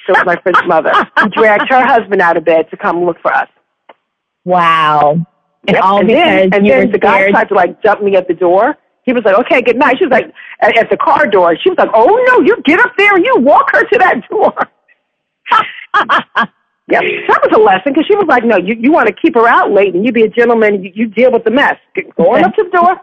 So 0.06 0.12
it's 0.14 0.24
my 0.26 0.36
friend's 0.42 0.60
mother. 0.66 0.92
Who 1.18 1.28
dragged 1.30 1.68
her 1.70 1.84
husband 1.86 2.20
out 2.20 2.36
of 2.36 2.44
bed 2.44 2.70
to 2.70 2.76
come 2.76 3.04
look 3.04 3.18
for 3.20 3.32
us. 3.32 3.48
Wow. 4.44 5.26
And 5.66 5.74
Yep. 5.74 5.82
all 5.82 5.98
and 5.98 6.08
because 6.08 6.22
then, 6.24 6.54
and 6.54 6.66
then 6.66 6.92
the 6.92 6.98
guy 6.98 7.30
tried 7.30 7.48
to 7.48 7.54
like 7.54 7.82
jump 7.82 8.02
me 8.02 8.16
at 8.16 8.28
the 8.28 8.34
door. 8.34 8.76
He 9.02 9.12
was 9.12 9.24
like, 9.24 9.38
"Okay, 9.40 9.60
good 9.62 9.76
night." 9.76 9.96
She 9.98 10.04
was 10.04 10.12
like, 10.12 10.32
at, 10.60 10.76
at 10.76 10.90
the 10.90 10.96
car 10.96 11.26
door. 11.26 11.56
She 11.62 11.70
was 11.70 11.78
like, 11.78 11.90
"Oh 11.94 12.06
no, 12.28 12.40
you 12.44 12.56
get 12.64 12.80
up 12.80 12.92
there 12.96 13.14
and 13.14 13.24
you 13.24 13.36
walk 13.38 13.70
her 13.72 13.82
to 13.84 13.98
that 13.98 14.22
door." 14.30 14.54
Yep, 16.90 17.02
that 17.28 17.40
was 17.42 17.52
a 17.54 17.60
lesson 17.60 17.92
because 17.92 18.06
she 18.06 18.14
was 18.16 18.24
like, 18.28 18.44
"No, 18.44 18.56
you 18.56 18.74
you 18.80 18.90
want 18.90 19.08
to 19.08 19.12
keep 19.12 19.34
her 19.34 19.46
out 19.46 19.70
late 19.72 19.94
and 19.94 20.06
you 20.06 20.10
be 20.10 20.22
a 20.22 20.28
gentleman. 20.28 20.82
You, 20.82 20.90
you 20.94 21.06
deal 21.06 21.30
with 21.30 21.44
the 21.44 21.50
mess. 21.50 21.76
Go 22.16 22.34
on 22.34 22.44
up 22.44 22.54
to 22.54 22.64
the 22.64 22.70
door." 22.70 22.96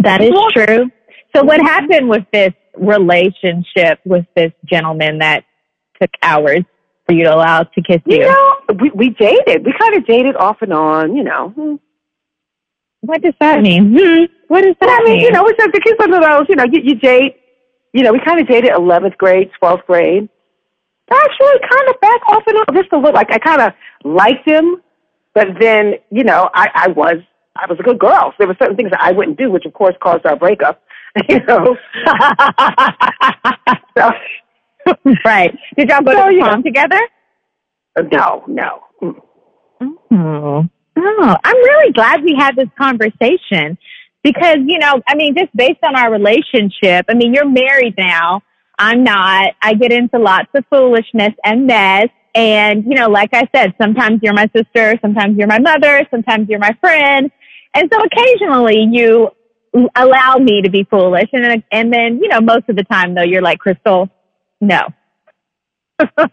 That 0.00 0.20
is 0.20 0.32
true. 0.52 0.90
So 1.36 1.44
what 1.44 1.60
happened 1.60 2.08
with 2.08 2.24
this 2.32 2.52
relationship 2.76 4.00
with 4.04 4.26
this 4.34 4.50
gentleman 4.64 5.18
that 5.18 5.44
took 6.00 6.10
hours 6.22 6.62
for 7.06 7.14
you 7.14 7.24
to 7.24 7.34
allow 7.34 7.62
to 7.62 7.82
kiss 7.82 8.00
you? 8.06 8.18
You 8.18 8.26
know, 8.26 8.56
we 8.80 8.90
we 8.94 9.10
dated. 9.10 9.64
We 9.66 9.72
kind 9.78 9.94
of 9.96 10.06
dated 10.06 10.36
off 10.36 10.58
and 10.62 10.72
on. 10.72 11.16
You 11.16 11.24
know, 11.24 11.48
Hmm. 11.50 11.74
what 13.00 13.22
does 13.22 13.34
that 13.40 13.60
mean? 13.62 13.96
Hmm. 13.96 14.24
What 14.48 14.62
does 14.62 14.74
that 14.80 15.00
I 15.02 15.04
mean, 15.04 15.16
mean? 15.18 15.24
you 15.24 15.30
know, 15.30 15.46
it's 15.46 15.58
like 15.58 15.70
it's 15.74 15.98
one 15.98 16.12
of 16.14 16.22
those. 16.22 16.46
You 16.48 16.56
know, 16.56 16.64
you, 16.70 16.80
you 16.82 16.94
date. 16.94 17.36
You 17.92 18.02
know, 18.02 18.12
we 18.12 18.20
kind 18.24 18.40
of 18.40 18.46
dated 18.46 18.70
eleventh 18.72 19.16
grade, 19.18 19.50
twelfth 19.58 19.86
grade. 19.86 20.28
Actually, 21.10 21.58
kind 21.70 21.88
of 21.88 22.00
back 22.00 22.20
off 22.28 22.42
and 22.46 22.56
on, 22.58 22.74
just 22.76 22.92
a 22.92 22.96
little. 22.96 23.14
Like 23.14 23.30
I 23.32 23.38
kind 23.38 23.62
of 23.62 23.72
liked 24.04 24.46
him, 24.46 24.82
but 25.34 25.48
then 25.60 25.94
you 26.10 26.22
know, 26.24 26.50
I 26.54 26.68
I 26.74 26.88
was 26.88 27.16
I 27.56 27.66
was 27.68 27.78
a 27.80 27.82
good 27.82 27.98
girl. 27.98 28.30
So 28.32 28.34
there 28.40 28.46
were 28.48 28.56
certain 28.60 28.76
things 28.76 28.90
that 28.90 29.00
I 29.02 29.12
wouldn't 29.12 29.38
do, 29.38 29.50
which 29.50 29.64
of 29.64 29.72
course 29.72 29.94
caused 30.02 30.26
our 30.26 30.36
breakup. 30.36 30.82
You 31.28 31.40
know, 31.46 31.74
so 33.96 34.10
right. 35.24 35.56
Did 35.76 35.88
y'all 35.88 36.02
go 36.02 36.12
So, 36.12 36.28
to 36.28 36.34
you 36.34 36.40
prom 36.40 36.62
together? 36.62 37.00
no, 38.12 38.44
no. 38.46 38.80
Mm. 39.02 39.14
Oh. 40.10 40.64
oh, 40.96 41.36
I'm 41.44 41.56
really 41.56 41.92
glad 41.92 42.22
we 42.22 42.34
had 42.36 42.56
this 42.56 42.68
conversation 42.78 43.78
because, 44.22 44.58
you 44.66 44.78
know, 44.78 45.00
I 45.06 45.14
mean, 45.14 45.34
just 45.36 45.54
based 45.56 45.78
on 45.82 45.96
our 45.96 46.10
relationship, 46.10 47.06
I 47.08 47.14
mean, 47.14 47.34
you're 47.34 47.48
married 47.48 47.94
now. 47.96 48.42
I'm 48.78 49.02
not. 49.04 49.54
I 49.62 49.74
get 49.74 49.92
into 49.92 50.18
lots 50.18 50.48
of 50.54 50.64
foolishness 50.70 51.32
and 51.44 51.66
mess. 51.66 52.08
And, 52.34 52.84
you 52.84 52.94
know, 52.94 53.08
like 53.08 53.30
I 53.32 53.48
said, 53.54 53.74
sometimes 53.80 54.20
you're 54.22 54.34
my 54.34 54.48
sister, 54.54 54.98
sometimes 55.00 55.36
you're 55.36 55.48
my 55.48 55.58
mother, 55.58 56.06
sometimes 56.10 56.48
you're 56.48 56.60
my 56.60 56.76
friend. 56.80 57.30
And 57.74 57.90
so 57.92 58.00
occasionally 58.00 58.86
you 58.90 59.30
allow 59.96 60.36
me 60.36 60.62
to 60.62 60.70
be 60.70 60.84
foolish. 60.90 61.28
And 61.32 61.62
and 61.72 61.92
then, 61.92 62.18
you 62.22 62.28
know, 62.28 62.40
most 62.40 62.68
of 62.68 62.76
the 62.76 62.84
time 62.84 63.14
though, 63.14 63.22
you're 63.22 63.42
like, 63.42 63.58
Crystal, 63.58 64.08
no. 64.60 64.86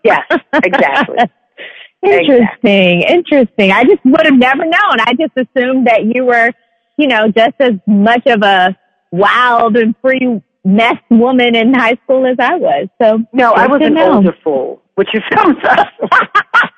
Yes, 0.03 0.22
exactly. 0.53 1.17
Interesting, 2.03 3.01
interesting. 3.01 3.72
I 3.72 3.84
just 3.84 4.05
would 4.05 4.25
have 4.25 4.38
never 4.38 4.63
known. 4.63 5.00
I 5.00 5.13
just 5.20 5.32
assumed 5.36 5.88
that 5.88 6.03
you 6.05 6.24
were, 6.25 6.51
you 7.00 7.08
know, 7.08 7.29
just 7.29 7.55
as 7.60 7.72
much 7.88 8.22
of 8.27 8.44
a 8.44 8.77
wild 9.12 9.75
and 9.75 9.96
free 10.03 10.39
mess 10.63 10.98
woman 11.10 11.55
in 11.55 11.74
high 11.74 11.98
school 12.03 12.27
as 12.27 12.36
I 12.39 12.58
was. 12.58 12.89
So 13.01 13.24
No, 13.34 13.53
I 13.53 13.65
was 13.65 13.82
an 13.84 13.96
know. 13.96 14.17
older 14.17 14.36
fool, 14.44 14.84
which 14.96 15.10
is 15.15 15.24
so 15.32 15.53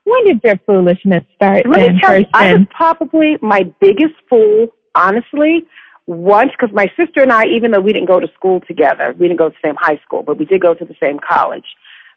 when 0.03 0.25
did 0.25 0.41
your 0.43 0.59
foolishness 0.65 1.23
start 1.35 1.65
Let 1.67 1.79
then, 1.79 1.95
me 1.95 2.01
tell 2.01 2.19
you, 2.19 2.25
I 2.33 2.53
was 2.53 2.67
probably 2.69 3.37
my 3.41 3.63
biggest 3.81 4.13
fool, 4.29 4.67
honestly, 4.95 5.65
once, 6.05 6.51
because 6.51 6.73
my 6.73 6.87
sister 6.97 7.21
and 7.21 7.31
I, 7.31 7.45
even 7.45 7.71
though 7.71 7.79
we 7.79 7.93
didn't 7.93 8.07
go 8.07 8.19
to 8.19 8.27
school 8.33 8.61
together, 8.61 9.13
we 9.17 9.27
didn't 9.27 9.39
go 9.39 9.49
to 9.49 9.55
the 9.61 9.67
same 9.67 9.75
high 9.77 9.99
school, 10.05 10.23
but 10.23 10.37
we 10.37 10.45
did 10.45 10.61
go 10.61 10.73
to 10.73 10.85
the 10.85 10.95
same 11.01 11.19
college. 11.19 11.65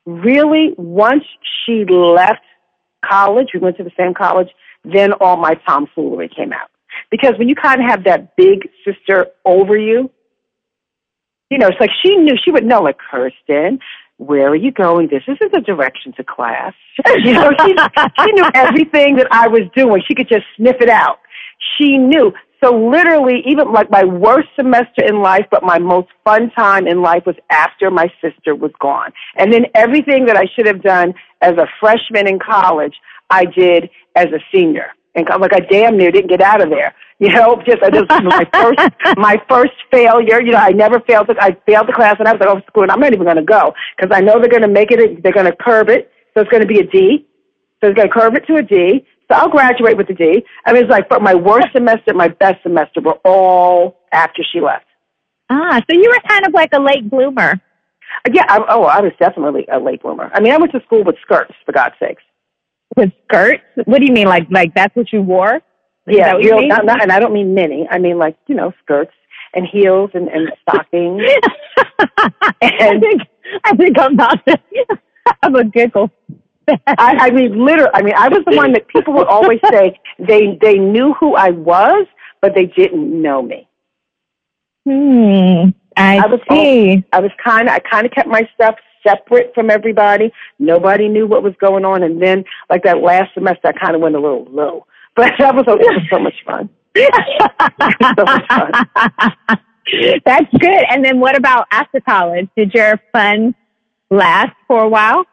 Really, 0.05 0.75
once 0.77 1.25
she 1.65 1.85
left 1.85 2.43
college, 3.05 3.49
we 3.55 3.61
went 3.61 3.77
to 3.77 3.85
the 3.85 3.93
same 3.97 4.15
college, 4.15 4.49
then 4.85 5.13
all 5.15 5.37
my 5.37 5.55
tomfoolery 5.67 6.29
came 6.29 6.53
out. 6.53 6.71
Because 7.11 7.35
when 7.39 7.49
you 7.49 7.55
kind 7.55 7.81
of 7.81 7.89
have 7.89 8.05
that 8.05 8.37
big 8.37 8.69
sister 8.85 9.27
over 9.45 9.77
you, 9.77 10.11
you 11.51 11.59
know, 11.59 11.69
it's 11.69 11.81
like 11.81 11.91
she 12.03 12.17
knew, 12.17 12.35
she 12.43 12.51
would 12.51 12.65
know, 12.65 12.83
like, 12.83 12.97
Kirsten, 12.99 13.79
where 14.19 14.49
are 14.49 14.57
you 14.57 14.73
going? 14.73 15.09
This 15.09 15.23
isn't 15.29 15.53
the 15.53 15.61
direction 15.61 16.13
to 16.15 16.25
class. 16.25 16.75
You 17.19 17.35
know, 17.35 17.51
she, 17.65 17.77
she 18.21 18.33
knew 18.33 18.49
everything 18.55 19.17
that 19.17 19.29
I 19.31 19.49
was 19.49 19.63
doing. 19.77 20.03
She 20.07 20.15
could 20.15 20.29
just 20.29 20.45
sniff 20.57 20.77
it 20.81 20.89
out. 20.89 21.19
She 21.77 21.99
knew. 21.99 22.33
So 22.65 22.75
literally, 22.75 23.43
even 23.47 23.73
like 23.73 23.91
my 23.91 24.05
worst 24.05 24.49
semester 24.57 25.05
in 25.05 25.21
life, 25.21 25.47
but 25.51 25.63
my 25.63 25.79
most 25.79 26.09
fun 26.25 26.51
time 26.51 26.87
in 26.87 27.03
life 27.03 27.25
was 27.27 27.37
after 27.51 27.91
my 27.91 28.11
sister 28.21 28.55
was 28.55 28.73
gone. 28.81 29.13
And 29.37 29.53
then 29.53 29.67
everything 29.75 30.25
that 30.27 30.37
I 30.37 30.47
should 30.55 30.67
have 30.67 30.83
done 30.83 31.15
as 31.43 31.53
a 31.59 31.67
freshman 31.79 32.27
in 32.27 32.39
college, 32.39 32.95
I 33.29 33.45
did 33.45 33.91
as 34.15 34.27
a 34.27 34.41
senior. 34.53 34.87
And 35.15 35.29
I'm 35.31 35.41
like, 35.41 35.55
I 35.55 35.61
damn 35.61 35.97
near 35.97 36.11
didn't 36.11 36.29
get 36.29 36.41
out 36.41 36.63
of 36.63 36.71
there. 36.71 36.95
You 37.19 37.31
know, 37.31 37.63
just 37.65 37.83
I 37.83 37.89
just 37.89 38.11
my 38.11 38.47
first 38.53 38.79
my 39.17 39.43
first 39.49 39.73
failure. 39.91 40.43
You 40.43 40.53
know, 40.53 40.59
I 40.59 40.69
never 40.69 41.01
failed. 41.01 41.29
The, 41.29 41.37
I 41.41 41.57
failed 41.65 41.89
the 41.89 41.95
class, 41.95 42.17
and 42.19 42.29
I 42.29 42.33
was 42.33 42.41
like, 42.41 42.49
oh, 42.51 42.61
screw 42.67 42.83
it. 42.85 42.91
I'm 42.91 43.01
not 43.01 43.15
even 43.15 43.25
going 43.25 43.39
to 43.39 43.43
go 43.43 43.73
because 43.97 44.15
I 44.15 44.21
know 44.21 44.39
they're 44.39 44.51
going 44.51 44.61
to 44.61 44.69
make 44.69 44.91
it. 44.91 45.23
They're 45.23 45.33
going 45.33 45.47
to 45.47 45.57
curve 45.57 45.89
it, 45.89 46.13
so 46.35 46.43
it's 46.43 46.51
going 46.51 46.61
to 46.61 46.67
be 46.67 46.79
a 46.79 46.87
D. 46.87 47.27
So 47.81 47.89
it's 47.89 47.97
going 47.97 48.09
to 48.09 48.13
curve 48.13 48.35
it 48.35 48.47
to 48.49 48.57
a 48.57 48.63
D. 48.63 49.07
So 49.29 49.37
I'll 49.37 49.49
graduate 49.49 49.97
with 49.97 50.09
a 50.11 50.15
D. 50.15 50.45
I 50.65 50.73
mean, 50.73 50.83
it's 50.83 50.91
like, 50.91 51.09
but 51.09 51.23
my 51.23 51.35
worst 51.35 51.69
semester, 51.75 52.15
my 52.15 52.29
best 52.29 52.63
semester 52.63 53.01
were 53.01 53.19
all 53.25 54.01
after 54.13 54.43
she 54.53 54.61
left. 54.61 54.87
Ah, 55.51 55.81
so 55.89 55.97
you 55.97 56.09
were 56.09 56.29
kind 56.29 56.47
of 56.47 56.55
like 56.55 56.71
a 56.73 56.81
late 56.81 57.09
bloomer. 57.09 57.61
Yeah. 58.33 58.45
I, 58.49 58.65
oh, 58.69 58.85
I 58.85 59.01
was 59.01 59.13
definitely 59.19 59.67
a 59.73 59.79
late 59.79 60.03
bloomer. 60.03 60.31
I 60.33 60.41
mean, 60.41 60.53
I 60.53 60.59
went 60.59 60.73
to 60.73 60.81
school 60.83 61.05
with 61.05 61.17
skirts, 61.23 61.55
for 61.65 61.73
God's 61.73 61.95
sakes. 62.01 62.23
With 62.97 63.13
skirts? 63.25 63.63
What 63.85 63.99
do 63.99 64.07
you 64.07 64.13
mean? 64.13 64.29
Like, 64.29 64.47
like 64.51 64.75
that's 64.75 64.95
what 64.95 65.13
you 65.13 65.23
wore? 65.23 65.57
Is 66.07 66.17
Yeah, 66.17 66.37
you 66.39 66.69
not, 66.69 66.85
not, 66.85 67.03
and 67.03 67.11
I 67.11 67.19
don't 67.19 67.33
mean 67.33 67.53
mini. 67.55 67.87
I 67.91 67.99
mean 67.99 68.19
like 68.19 68.37
you 68.47 68.55
know 68.55 68.73
skirts 68.83 69.13
and 69.55 69.67
heels 69.67 70.11
and, 70.15 70.29
and 70.29 70.53
stockings. 70.63 71.23
I 71.99 72.99
think 73.01 73.23
I 73.65 73.77
think 73.77 73.99
I'm 73.99 74.15
about 74.15 74.47
to 74.47 74.59
have 75.43 75.55
a 75.55 75.65
giggle. 75.65 76.11
I, 76.69 76.79
I 76.99 77.31
mean, 77.31 77.65
literally. 77.65 77.91
I 77.95 78.03
mean, 78.03 78.15
I 78.17 78.29
was 78.29 78.43
the 78.47 78.57
one 78.57 78.73
that 78.73 78.89
people 78.89 79.15
would 79.15 79.29
always 79.29 79.61
say 79.71 79.99
they 80.19 80.59
they 80.61 80.79
knew 80.79 81.15
who 81.15 81.35
I 81.35 81.51
was, 81.51 82.07
but 82.41 82.55
they 82.55 82.67
didn't 82.67 83.23
know 83.23 83.43
me. 83.43 83.69
Hmm. 84.85 85.71
I, 85.97 86.19
I 86.19 86.27
was 86.27 86.41
see. 86.51 87.05
I 87.13 87.21
was 87.21 87.31
kind 87.43 87.69
of 87.69 87.75
I 87.75 87.79
kind 87.79 88.07
of 88.07 88.13
kept 88.13 88.29
my 88.29 88.49
stuff 88.55 88.77
separate 89.07 89.53
from 89.55 89.71
everybody. 89.71 90.33
Nobody 90.59 91.09
knew 91.09 91.27
what 91.27 91.43
was 91.43 91.55
going 91.61 91.85
on, 91.85 92.03
and 92.03 92.21
then 92.21 92.45
like 92.69 92.83
that 92.85 92.99
last 92.99 93.35
semester, 93.35 93.69
I 93.69 93.73
kind 93.73 93.95
of 93.95 94.03
went 94.03 94.17
a 94.17 94.21
little 94.21 94.47
low. 94.51 94.87
But 95.15 95.33
that 95.39 95.55
was 95.55 95.65
it 95.67 95.79
was 95.79 96.03
so 96.11 96.19
much 96.19 96.35
fun. 96.45 96.69
so 98.19 98.25
much 98.25 98.47
fun. 98.49 99.59
That's 100.25 100.51
good. 100.59 100.85
And 100.91 101.05
then 101.05 101.21
what 101.21 101.37
about 101.37 101.67
after 101.71 102.01
college? 102.01 102.49
Did 102.57 102.75
your 102.75 103.01
fun 103.13 103.55
last 104.11 104.53
for 104.67 104.83
a 104.83 104.89
while? 104.89 105.25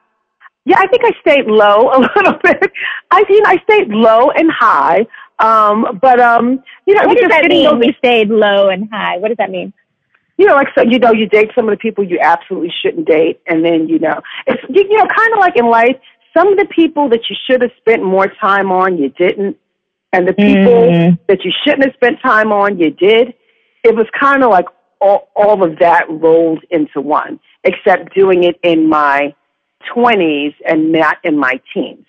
Yeah, 0.65 0.77
I 0.79 0.88
think 0.88 1.03
I 1.03 1.12
stayed 1.22 1.46
low 1.46 1.89
a 1.91 2.00
little 2.15 2.39
bit. 2.43 2.72
I 3.12 3.24
mean, 3.29 3.43
I 3.46 3.58
stayed 3.63 3.89
low 3.89 4.29
and 4.32 4.50
high. 4.51 5.05
Um, 5.39 6.00
but 6.01 6.20
um, 6.20 6.63
you 6.86 6.93
know, 6.96 7.05
What 7.05 7.17
does 7.17 7.29
that 7.29 7.46
mean? 7.46 7.79
We 7.79 7.93
stayed 7.98 8.29
low 8.29 8.70
and 8.70 8.89
high. 8.91 9.17
What 9.17 9.29
does 9.29 9.38
that 9.38 9.50
mean? 9.51 9.74
you 10.38 10.48
know, 10.48 10.55
like 10.55 10.67
so, 10.75 10.84
you 10.84 10.98
know, 10.98 11.12
you 11.12 11.27
date 11.27 11.51
some 11.53 11.70
of 11.70 11.72
the 11.74 11.77
people 11.77 12.03
you 12.03 12.17
absolutely 12.20 12.74
shouldn't 12.82 13.08
date, 13.08 13.39
and 13.48 13.63
then 13.63 13.88
you 13.88 14.00
know, 14.00 14.20
it's 14.48 14.62
you, 14.70 14.84
you 14.89 14.98
know, 14.98 15.05
kind 15.15 15.34
of 15.34 15.39
like 15.39 15.55
in 15.58 15.67
life, 15.67 15.96
some 16.36 16.48
of 16.48 16.58
the 16.58 16.65
people 16.65 17.08
that 17.10 17.22
you 17.29 17.36
should 17.48 17.62
have 17.62 17.72
spent 17.77 18.03
more 18.03 18.27
time 18.41 18.72
on, 18.72 18.98
you 18.98 19.10
didn't, 19.10 19.58
and 20.12 20.27
the 20.27 20.34
people 20.34 20.74
Mm. 20.74 21.20
that 21.27 21.43
you 21.46 21.51
shouldn't 21.63 21.86
have 21.86 21.93
spent 21.93 22.20
time 22.22 22.51
on, 22.51 22.79
you 22.79 22.89
did. 22.89 23.34
It 23.84 23.96
was 23.96 24.08
kind 24.20 24.43
of 24.43 24.50
like 24.50 24.65
all, 25.00 25.29
all 25.36 25.63
of 25.63 25.77
that 25.79 26.05
rolled 26.10 26.63
into 26.72 27.00
one, 27.01 27.39
except 27.63 28.15
doing 28.15 28.43
it 28.43 28.60
in 28.63 28.89
my 28.89 29.34
twenties 29.94 30.54
and 30.68 30.92
not 30.92 31.18
in 31.24 31.38
my 31.38 31.60
teens. 31.74 32.06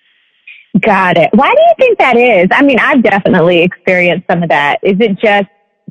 Got 0.80 1.18
it. 1.18 1.30
Why 1.32 1.52
do 1.54 1.60
you 1.60 1.74
think 1.78 1.98
that 1.98 2.16
is? 2.16 2.48
I 2.50 2.62
mean, 2.62 2.78
I've 2.80 3.02
definitely 3.02 3.62
experienced 3.62 4.26
some 4.28 4.42
of 4.42 4.48
that. 4.48 4.78
Is 4.82 4.96
it 4.98 5.18
just 5.18 5.46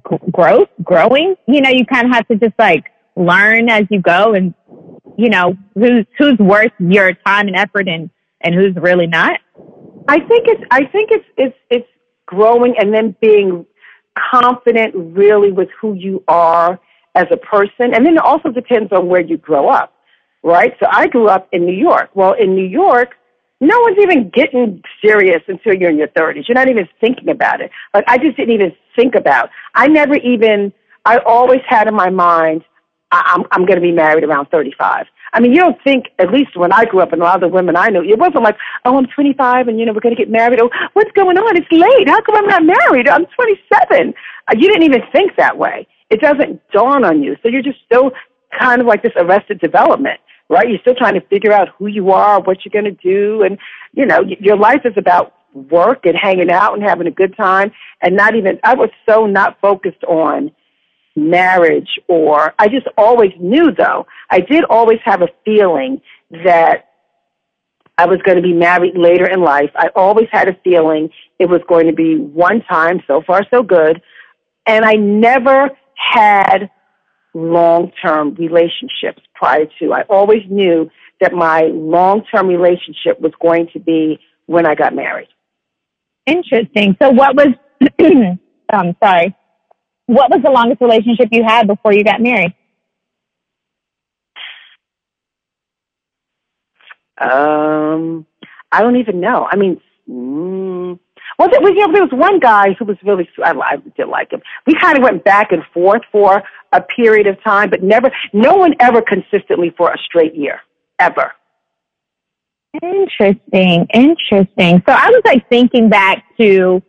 g- 0.10 0.18
growth, 0.32 0.68
growing? 0.84 1.36
You 1.48 1.62
know, 1.62 1.70
you 1.70 1.86
kind 1.86 2.08
of 2.08 2.14
have 2.14 2.28
to 2.28 2.36
just 2.36 2.54
like 2.60 2.86
learn 3.16 3.70
as 3.70 3.86
you 3.90 4.02
go 4.02 4.34
and 4.34 4.54
you 5.18 5.30
know, 5.30 5.56
who's 5.76 6.06
who's 6.18 6.38
worth 6.40 6.72
your 6.80 7.14
time 7.14 7.48
and 7.48 7.56
effort 7.56 7.88
and 7.88 8.10
and 8.42 8.54
who's 8.54 8.76
really 8.76 9.08
not? 9.08 9.40
I 10.08 10.20
think 10.20 10.48
it's 10.48 10.64
I 10.72 10.86
think 10.86 11.12
it's 11.12 11.26
it's 11.38 11.58
it's 11.70 11.88
growing 12.26 12.76
and 12.78 12.94
then 12.94 13.16
being 13.22 13.66
confident 14.32 14.94
really 14.96 15.52
with 15.52 15.70
who 15.80 15.94
you 15.94 16.24
are 16.28 16.80
as 17.16 17.28
a 17.32 17.38
person. 17.38 17.94
And 17.94 18.06
then 18.06 18.14
it 18.16 18.24
also 18.24 18.50
depends 18.50 18.92
on 18.92 19.08
where 19.08 19.22
you 19.22 19.38
grow 19.38 19.70
up, 19.70 19.94
right? 20.44 20.74
So 20.80 20.88
I 20.92 21.08
grew 21.08 21.28
up 21.28 21.48
in 21.52 21.66
New 21.66 21.76
York. 21.76 22.10
Well, 22.14 22.34
in 22.34 22.56
New 22.56 22.66
York, 22.66 23.12
no 23.62 23.80
one's 23.82 23.98
even 24.00 24.30
getting 24.30 24.84
serious 25.04 25.42
until 25.48 25.74
you're 25.74 25.90
in 25.90 25.98
your 25.98 26.10
30s. 26.10 26.48
You're 26.48 26.56
not 26.56 26.70
even 26.70 26.88
thinking 27.02 27.30
about 27.30 27.62
it. 27.62 27.72
Like 27.94 28.04
I 28.08 28.18
just 28.18 28.38
didn't 28.38 28.54
even 28.54 28.74
think 28.96 29.16
about. 29.16 29.50
I 29.76 29.88
never 29.88 30.16
even. 30.18 30.74
I 31.06 31.18
always 31.26 31.62
had 31.68 31.88
in 31.88 31.96
my 31.96 32.10
mind, 32.10 32.64
I- 33.12 33.34
I'm, 33.36 33.44
I'm 33.52 33.66
going 33.66 33.78
to 33.78 33.82
be 33.82 33.92
married 33.92 34.24
around 34.24 34.48
35. 34.48 35.06
I 35.34 35.40
mean, 35.40 35.52
you 35.54 35.60
don't 35.60 35.78
think, 35.84 36.06
at 36.20 36.32
least 36.32 36.56
when 36.56 36.72
I 36.72 36.86
grew 36.86 37.02
up 37.02 37.12
and 37.14 37.22
a 37.22 37.26
lot 37.26 37.36
of 37.36 37.42
the 37.42 37.48
women 37.48 37.76
I 37.76 37.88
knew, 37.90 38.04
it 38.04 38.20
wasn't 38.20 38.44
like, 38.44 38.56
oh, 38.86 38.98
I'm 38.98 39.08
25 39.08 39.68
and, 39.68 39.80
you 39.80 39.86
know, 39.86 39.94
we're 39.94 40.00
going 40.02 40.16
to 40.16 40.22
get 40.22 40.30
married. 40.30 40.60
Oh, 40.62 40.70
what's 40.94 41.12
going 41.14 41.38
on? 41.38 41.58
It's 41.58 41.68
late. 41.72 42.08
How 42.08 42.22
come 42.22 42.36
I'm 42.36 42.48
not 42.48 42.64
married? 42.64 43.10
I'm 43.10 43.26
27. 43.26 44.14
Uh, 44.48 44.56
you 44.58 44.68
didn't 44.70 44.84
even 44.84 45.02
think 45.12 45.36
that 45.38 45.58
way. 45.58 45.88
It 46.10 46.22
doesn't 46.22 46.62
dawn 46.72 47.04
on 47.04 47.24
you. 47.24 47.36
So 47.42 47.50
you're 47.50 47.64
just 47.64 47.80
still 47.86 48.12
kind 48.60 48.82
of 48.82 48.88
like 48.88 49.02
this 49.04 49.14
arrested 49.18 49.60
development, 49.60 50.20
right? 50.54 50.70
You're 50.70 50.80
still 50.80 50.96
trying 50.96 51.16
to 51.16 51.28
figure 51.28 51.52
out 51.52 51.70
who 51.78 51.88
you 51.88 52.12
are, 52.12 52.40
what 52.40 52.60
you're 52.64 52.82
going 52.82 52.96
to 52.96 53.04
do. 53.04 53.44
And, 53.44 53.58
you 53.94 54.06
know, 54.06 54.22
your 54.40 54.56
life 54.56 54.82
is 54.86 54.94
about 54.96 55.34
work 55.54 56.06
and 56.06 56.16
hanging 56.16 56.52
out 56.52 56.74
and 56.74 56.84
having 56.84 57.08
a 57.08 57.12
good 57.12 57.36
time 57.36 57.72
and 58.02 58.16
not 58.16 58.36
even, 58.36 58.60
I 58.64 58.76
was 58.76 58.90
so 59.08 59.26
not 59.26 59.60
focused 59.60 60.04
on 60.06 60.52
marriage 61.16 62.00
or 62.08 62.54
I 62.58 62.68
just 62.70 62.88
always 62.98 63.32
knew 63.40 63.72
though, 63.72 64.08
I 64.30 64.40
did 64.40 64.64
always 64.66 65.00
have 65.04 65.22
a 65.22 65.28
feeling 65.46 66.02
that 66.44 66.90
I 67.98 68.08
was 68.08 68.20
going 68.24 68.38
to 68.38 68.42
be 68.42 68.54
married 68.54 68.98
later 68.98 69.30
in 69.30 69.42
life. 69.42 69.70
I 69.76 69.90
always 69.96 70.28
had 70.32 70.48
a 70.48 70.58
feeling 70.64 71.10
it 71.38 71.48
was 71.48 71.62
going 71.68 71.86
to 71.86 71.94
be 71.94 72.18
one 72.18 72.62
time, 72.64 73.04
so 73.06 73.22
far 73.22 73.46
so 73.52 73.62
good. 73.62 74.02
And 74.66 74.84
I 74.84 74.94
never 74.94 75.70
had 75.96 76.72
long-term 77.34 78.36
relationships 78.36 79.22
prior 79.34 79.66
to. 79.80 79.94
I 79.94 80.04
always 80.10 80.44
knew 80.50 80.90
that 81.22 81.34
my 81.34 81.62
long-term 81.74 82.48
relationship 82.48 83.20
was 83.20 83.32
going 83.42 83.70
to 83.74 83.80
be 83.80 84.20
when 84.46 84.66
I 84.66 84.76
got 84.76 84.94
married. 84.96 85.30
Interesting. 86.26 86.96
So 87.02 87.10
what 87.10 87.36
was, 87.36 87.48
um, 88.74 88.96
sorry, 89.04 89.36
what 90.06 90.30
was 90.30 90.42
the 90.44 90.52
longest 90.52 90.82
relationship 90.82 91.30
you 91.32 91.44
had 91.44 91.68
before 91.68 91.94
you 91.94 92.04
got 92.04 92.22
married? 92.22 92.54
Um, 97.18 98.26
I 98.72 98.82
don't 98.82 98.98
even 98.98 99.22
know. 99.22 99.48
I 99.50 99.56
mean, 99.56 99.80
mm, 100.10 100.73
well, 101.38 101.50
there 101.50 101.62
was, 101.62 101.72
you 101.76 101.86
know, 101.86 101.94
there 101.94 102.04
was 102.04 102.12
one 102.12 102.40
guy 102.40 102.74
who 102.78 102.86
was 102.86 102.98
really, 103.04 103.28
I, 103.44 103.52
I 103.52 103.76
did 103.98 104.08
like 104.08 104.32
him. 104.32 104.42
We 104.68 104.76
kind 104.76 104.98
of 104.98 105.04
went 105.04 105.24
back 105.24 105.52
and 105.52 105.64
forth 105.74 106.02
for 106.12 106.44
a 106.72 106.82
period 106.82 107.28
of 107.28 107.42
time, 107.44 107.70
but 107.70 107.84
never, 107.84 108.12
no 108.34 108.56
one 108.56 108.76
ever 108.80 109.02
consistently 109.02 109.74
for 109.78 109.92
a 109.92 109.98
straight 109.98 110.36
year, 110.36 110.62
ever. 111.00 111.32
Interesting, 112.82 113.86
interesting. 113.94 114.82
So 114.88 114.94
I 114.94 115.10
was 115.10 115.22
like 115.26 115.48
thinking 115.50 115.90
back 115.90 116.24
to 116.38 116.82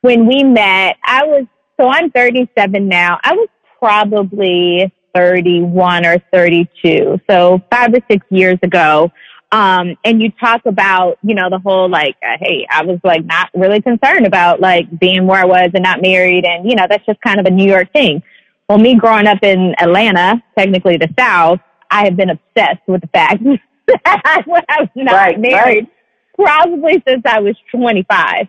when 0.00 0.26
we 0.26 0.42
met. 0.42 0.96
I 1.04 1.24
was 1.24 1.46
so 1.78 1.88
I'm 1.88 2.10
37 2.10 2.88
now. 2.88 3.18
I 3.22 3.34
was 3.34 3.48
probably 3.78 4.92
31 5.14 6.06
or 6.06 6.18
32. 6.32 7.20
So 7.28 7.60
five 7.70 7.92
or 7.92 8.00
six 8.10 8.24
years 8.30 8.58
ago. 8.62 9.10
Um, 9.52 9.98
and 10.02 10.22
you 10.22 10.30
talk 10.30 10.64
about, 10.64 11.18
you 11.22 11.34
know, 11.34 11.50
the 11.50 11.58
whole 11.58 11.88
like, 11.88 12.16
uh, 12.22 12.38
hey, 12.40 12.66
I 12.70 12.82
was 12.84 12.98
like 13.04 13.24
not 13.26 13.50
really 13.54 13.82
concerned 13.82 14.26
about 14.26 14.60
like 14.60 14.98
being 14.98 15.26
where 15.26 15.42
I 15.42 15.44
was 15.44 15.70
and 15.74 15.82
not 15.82 16.00
married. 16.00 16.46
And, 16.46 16.68
you 16.68 16.74
know, 16.74 16.86
that's 16.88 17.04
just 17.04 17.20
kind 17.20 17.38
of 17.38 17.44
a 17.44 17.50
New 17.50 17.68
York 17.68 17.92
thing. 17.92 18.22
Well, 18.68 18.78
me 18.78 18.94
growing 18.94 19.26
up 19.26 19.42
in 19.42 19.74
Atlanta, 19.78 20.42
technically 20.56 20.96
the 20.96 21.12
South, 21.18 21.60
I 21.90 22.04
have 22.04 22.16
been 22.16 22.30
obsessed 22.30 22.80
with 22.86 23.02
the 23.02 23.08
fact 23.08 23.44
that 23.86 24.22
I 24.24 24.42
was 24.46 24.88
not 24.96 25.12
right, 25.12 25.38
married 25.38 25.86
right. 25.86 25.88
probably 26.34 27.02
since 27.06 27.22
I 27.26 27.40
was 27.40 27.54
25. 27.70 28.46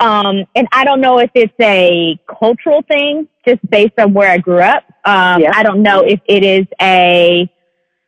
Um, 0.00 0.44
and 0.54 0.66
I 0.72 0.84
don't 0.84 1.02
know 1.02 1.18
if 1.18 1.30
it's 1.34 1.52
a 1.60 2.18
cultural 2.26 2.82
thing 2.82 3.28
just 3.46 3.60
based 3.68 3.98
on 3.98 4.14
where 4.14 4.30
I 4.30 4.38
grew 4.38 4.60
up. 4.60 4.84
Um, 5.04 5.42
yeah. 5.42 5.52
I 5.54 5.62
don't 5.62 5.82
know 5.82 6.00
if 6.00 6.20
it 6.26 6.42
is 6.42 6.66
a, 6.80 7.52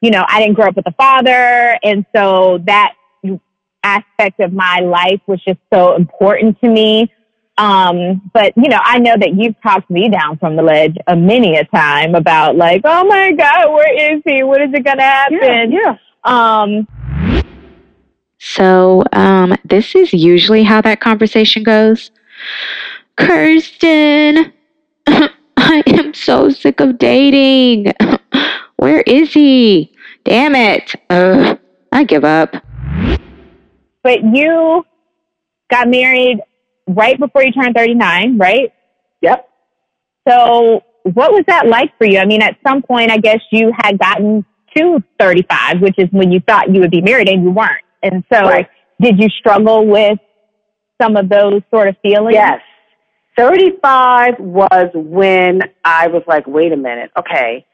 you 0.00 0.10
know, 0.10 0.24
I 0.28 0.40
didn't 0.40 0.54
grow 0.54 0.68
up 0.68 0.76
with 0.76 0.86
a 0.86 0.92
father. 0.92 1.78
And 1.82 2.04
so 2.14 2.58
that 2.66 2.94
aspect 3.82 4.40
of 4.40 4.52
my 4.52 4.80
life 4.80 5.20
was 5.26 5.42
just 5.44 5.60
so 5.72 5.96
important 5.96 6.60
to 6.60 6.68
me. 6.68 7.12
Um, 7.58 8.30
but 8.32 8.54
you 8.56 8.68
know, 8.68 8.80
I 8.82 8.98
know 8.98 9.16
that 9.18 9.34
you've 9.34 9.60
talked 9.62 9.90
me 9.90 10.08
down 10.08 10.38
from 10.38 10.56
the 10.56 10.62
ledge 10.62 10.96
a 11.06 11.14
many 11.16 11.56
a 11.56 11.64
time 11.66 12.14
about 12.14 12.56
like, 12.56 12.82
oh 12.84 13.04
my 13.04 13.32
God, 13.32 13.72
where 13.72 14.14
is 14.14 14.22
he? 14.24 14.42
What 14.42 14.62
is 14.62 14.70
it 14.72 14.84
going 14.84 14.96
to 14.96 15.02
happen? 15.02 15.38
Yeah, 15.42 15.66
yeah. 15.68 15.96
Um, 16.24 16.88
so 18.38 19.04
um, 19.12 19.54
this 19.64 19.94
is 19.94 20.14
usually 20.14 20.62
how 20.62 20.80
that 20.80 21.00
conversation 21.00 21.62
goes. 21.62 22.10
Kirsten, 23.16 24.52
I 25.06 25.82
am 25.86 26.14
so 26.14 26.48
sick 26.48 26.80
of 26.80 26.98
dating. 26.98 27.92
Where 28.80 29.02
is 29.02 29.34
he? 29.34 29.92
Damn 30.24 30.54
it. 30.54 30.94
Ugh, 31.10 31.58
I 31.92 32.04
give 32.04 32.24
up. 32.24 32.54
But 34.02 34.24
you 34.24 34.86
got 35.70 35.86
married 35.86 36.38
right 36.86 37.20
before 37.20 37.42
you 37.42 37.52
turned 37.52 37.74
39, 37.76 38.38
right? 38.38 38.72
Yep. 39.20 39.46
So 40.26 40.82
what 41.02 41.30
was 41.30 41.44
that 41.46 41.66
like 41.66 41.96
for 41.98 42.06
you? 42.06 42.20
I 42.20 42.24
mean, 42.24 42.40
at 42.40 42.56
some 42.66 42.80
point, 42.80 43.10
I 43.10 43.18
guess 43.18 43.40
you 43.52 43.70
had 43.76 43.98
gotten 43.98 44.46
to 44.74 45.04
35, 45.18 45.82
which 45.82 45.98
is 45.98 46.08
when 46.10 46.32
you 46.32 46.40
thought 46.40 46.74
you 46.74 46.80
would 46.80 46.90
be 46.90 47.02
married 47.02 47.28
and 47.28 47.44
you 47.44 47.50
weren't. 47.50 47.84
And 48.02 48.24
so 48.32 48.40
right. 48.40 48.66
did 48.98 49.18
you 49.20 49.28
struggle 49.28 49.86
with 49.86 50.18
some 50.98 51.16
of 51.16 51.28
those 51.28 51.60
sort 51.70 51.88
of 51.88 51.96
feelings? 52.00 52.32
Yes. 52.32 52.62
35 53.36 54.36
was 54.38 54.88
when 54.94 55.60
I 55.84 56.06
was 56.06 56.22
like, 56.26 56.46
wait 56.46 56.72
a 56.72 56.78
minute, 56.78 57.10
okay. 57.18 57.66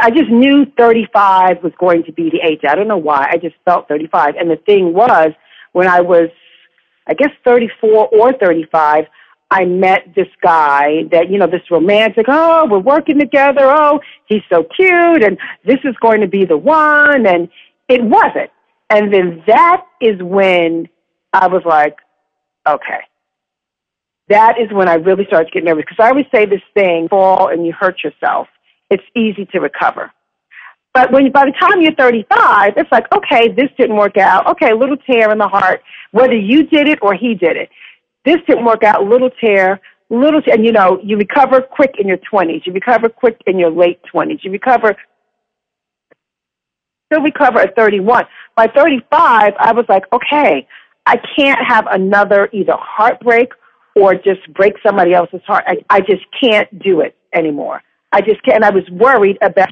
I 0.00 0.10
just 0.10 0.30
knew 0.30 0.66
35 0.76 1.62
was 1.62 1.72
going 1.78 2.04
to 2.04 2.12
be 2.12 2.30
the 2.30 2.40
age. 2.40 2.60
I 2.68 2.74
don't 2.74 2.88
know 2.88 2.98
why. 2.98 3.28
I 3.30 3.36
just 3.36 3.56
felt 3.64 3.88
35. 3.88 4.36
And 4.36 4.50
the 4.50 4.56
thing 4.56 4.92
was, 4.92 5.28
when 5.72 5.88
I 5.88 6.00
was, 6.00 6.28
I 7.06 7.14
guess, 7.14 7.30
34 7.44 8.08
or 8.08 8.32
35, 8.34 9.06
I 9.50 9.64
met 9.64 10.14
this 10.14 10.28
guy 10.42 11.04
that, 11.10 11.30
you 11.30 11.38
know, 11.38 11.46
this 11.46 11.62
romantic, 11.70 12.26
oh, 12.28 12.66
we're 12.70 12.78
working 12.80 13.18
together. 13.18 13.62
Oh, 13.64 14.00
he's 14.26 14.42
so 14.50 14.64
cute. 14.64 15.22
And 15.22 15.38
this 15.64 15.78
is 15.84 15.94
going 16.00 16.20
to 16.20 16.28
be 16.28 16.44
the 16.44 16.56
one. 16.56 17.26
And 17.26 17.48
it 17.88 18.02
wasn't. 18.02 18.50
And 18.90 19.12
then 19.12 19.42
that 19.46 19.84
is 20.00 20.22
when 20.22 20.88
I 21.32 21.46
was 21.46 21.62
like, 21.64 21.96
okay. 22.66 23.00
That 24.28 24.58
is 24.60 24.70
when 24.70 24.88
I 24.88 24.94
really 24.94 25.24
started 25.24 25.46
to 25.46 25.52
get 25.52 25.64
nervous 25.64 25.84
because 25.88 26.04
I 26.04 26.10
always 26.10 26.26
say 26.32 26.44
this 26.44 26.60
thing, 26.74 27.08
fall 27.08 27.48
and 27.48 27.66
you 27.66 27.72
hurt 27.72 28.04
yourself. 28.04 28.48
It's 28.90 29.04
easy 29.14 29.46
to 29.46 29.60
recover. 29.60 30.10
But 30.94 31.12
when 31.12 31.30
by 31.30 31.44
the 31.44 31.52
time 31.52 31.80
you're 31.80 31.94
35, 31.94 32.74
it's 32.76 32.90
like, 32.90 33.06
okay, 33.12 33.48
this 33.48 33.68
didn't 33.78 33.96
work 33.96 34.16
out. 34.16 34.46
Okay, 34.48 34.72
little 34.72 34.96
tear 34.96 35.30
in 35.30 35.38
the 35.38 35.48
heart, 35.48 35.82
whether 36.12 36.36
you 36.36 36.64
did 36.64 36.88
it 36.88 36.98
or 37.02 37.14
he 37.14 37.34
did 37.34 37.56
it. 37.56 37.68
This 38.24 38.38
didn't 38.46 38.64
work 38.64 38.82
out, 38.82 39.04
little 39.04 39.30
tear, 39.40 39.80
little 40.10 40.42
tear, 40.42 40.54
and 40.54 40.64
you 40.64 40.72
know, 40.72 40.98
you 41.02 41.16
recover 41.16 41.60
quick 41.60 41.96
in 41.98 42.08
your 42.08 42.18
20s. 42.32 42.66
You 42.66 42.72
recover 42.72 43.08
quick 43.08 43.40
in 43.46 43.58
your 43.58 43.70
late 43.70 44.00
20s. 44.12 44.42
You 44.42 44.50
recover 44.50 44.96
still 47.06 47.22
recover 47.22 47.60
at 47.60 47.76
31. 47.76 48.24
By 48.56 48.66
35, 48.66 49.54
I 49.58 49.72
was 49.72 49.86
like, 49.88 50.04
okay, 50.12 50.66
I 51.06 51.16
can't 51.38 51.60
have 51.66 51.86
another 51.90 52.48
either 52.52 52.74
heartbreak 52.76 53.50
or 53.96 54.14
just 54.14 54.52
break 54.52 54.74
somebody 54.84 55.14
else's 55.14 55.40
heart. 55.46 55.64
I, 55.66 55.76
I 55.88 56.00
just 56.00 56.24
can't 56.40 56.78
do 56.82 57.00
it 57.00 57.16
anymore. 57.34 57.82
I 58.18 58.20
just 58.20 58.42
can't. 58.42 58.56
And 58.56 58.64
I 58.64 58.70
was 58.70 58.82
worried 58.90 59.38
about 59.42 59.70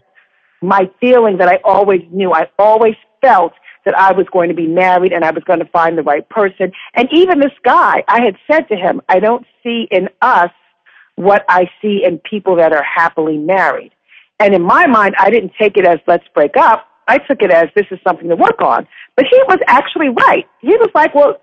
my 0.62 0.88
feeling 1.00 1.38
that 1.38 1.48
I 1.48 1.58
always 1.64 2.02
knew. 2.12 2.32
I 2.32 2.48
always 2.60 2.94
felt 3.20 3.52
that 3.84 3.98
I 3.98 4.12
was 4.12 4.26
going 4.32 4.48
to 4.50 4.54
be 4.54 4.68
married 4.68 5.12
and 5.12 5.24
I 5.24 5.32
was 5.32 5.42
going 5.44 5.58
to 5.58 5.66
find 5.66 5.98
the 5.98 6.04
right 6.04 6.26
person. 6.28 6.70
And 6.94 7.08
even 7.12 7.40
this 7.40 7.52
guy, 7.64 8.04
I 8.06 8.22
had 8.24 8.36
said 8.48 8.68
to 8.68 8.76
him, 8.76 9.02
I 9.08 9.18
don't 9.18 9.44
see 9.64 9.88
in 9.90 10.08
us 10.22 10.50
what 11.16 11.44
I 11.48 11.68
see 11.82 12.04
in 12.04 12.18
people 12.18 12.54
that 12.56 12.72
are 12.72 12.84
happily 12.84 13.36
married. 13.36 13.92
And 14.38 14.54
in 14.54 14.62
my 14.62 14.86
mind, 14.86 15.16
I 15.18 15.30
didn't 15.30 15.52
take 15.60 15.76
it 15.76 15.84
as 15.84 15.98
let's 16.06 16.26
break 16.32 16.56
up. 16.56 16.86
I 17.08 17.18
took 17.18 17.42
it 17.42 17.50
as 17.50 17.66
this 17.74 17.86
is 17.90 17.98
something 18.06 18.28
to 18.28 18.36
work 18.36 18.60
on. 18.60 18.86
But 19.16 19.26
he 19.28 19.38
was 19.48 19.58
actually 19.66 20.10
right. 20.10 20.46
He 20.60 20.76
was 20.76 20.90
like, 20.94 21.14
well, 21.16 21.40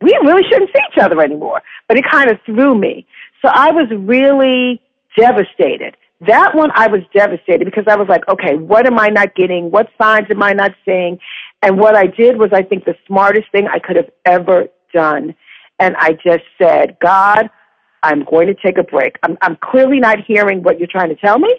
we 0.00 0.16
really 0.22 0.42
shouldn't 0.48 0.70
see 0.72 0.82
each 0.92 1.02
other 1.02 1.20
anymore. 1.22 1.62
But 1.88 1.96
it 1.96 2.04
kind 2.08 2.30
of 2.30 2.38
threw 2.46 2.78
me. 2.78 3.04
So 3.42 3.48
I 3.52 3.72
was 3.72 3.88
really 3.90 4.80
devastated 5.16 5.96
That 6.20 6.54
one 6.54 6.70
I 6.74 6.86
was 6.86 7.02
devastated 7.14 7.66
because 7.66 7.84
I 7.86 7.96
was 7.96 8.08
like, 8.08 8.26
okay, 8.28 8.56
what 8.56 8.86
am 8.86 8.98
I 8.98 9.08
not 9.08 9.34
getting? 9.34 9.70
What 9.70 9.88
signs 10.00 10.26
am 10.30 10.42
I 10.42 10.54
not 10.54 10.72
seeing? 10.84 11.18
And 11.62 11.78
what 11.78 11.94
I 11.94 12.06
did 12.06 12.38
was, 12.38 12.50
I 12.52 12.62
think, 12.62 12.84
the 12.84 12.96
smartest 13.06 13.50
thing 13.52 13.68
I 13.68 13.78
could 13.78 13.96
have 13.96 14.10
ever 14.24 14.68
done. 14.94 15.34
And 15.78 15.94
I 15.98 16.12
just 16.12 16.44
said, 16.60 16.96
God, 17.00 17.50
I'm 18.02 18.24
going 18.24 18.46
to 18.46 18.54
take 18.54 18.78
a 18.78 18.82
break. 18.82 19.16
I'm, 19.22 19.36
I'm 19.42 19.56
clearly 19.56 20.00
not 20.00 20.18
hearing 20.26 20.62
what 20.62 20.78
you're 20.78 20.88
trying 20.88 21.10
to 21.10 21.16
tell 21.16 21.38
me. 21.38 21.54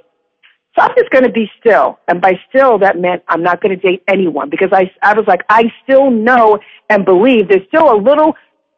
So 0.76 0.84
I'm 0.84 0.96
just 0.98 1.10
going 1.12 1.24
to 1.24 1.32
be 1.32 1.50
still. 1.60 2.00
And 2.08 2.22
by 2.22 2.39
still, 2.50 2.78
that 2.80 3.00
meant 3.00 3.24
I'm 3.28 3.43
not 3.43 3.62
going 3.62 3.78
to 3.78 3.82
date 3.82 4.04
anyone 4.08 4.50
because 4.50 4.70
I, 4.72 4.91
I 5.02 5.13
was 5.13 5.26
like, 5.28 5.41
I 5.50 5.72
still 5.84 6.12
know 6.12 6.60
and 6.89 7.04
believe 7.04 7.48
there's 7.50 7.67
still 7.67 7.91
a 7.93 7.98
little 7.98 8.36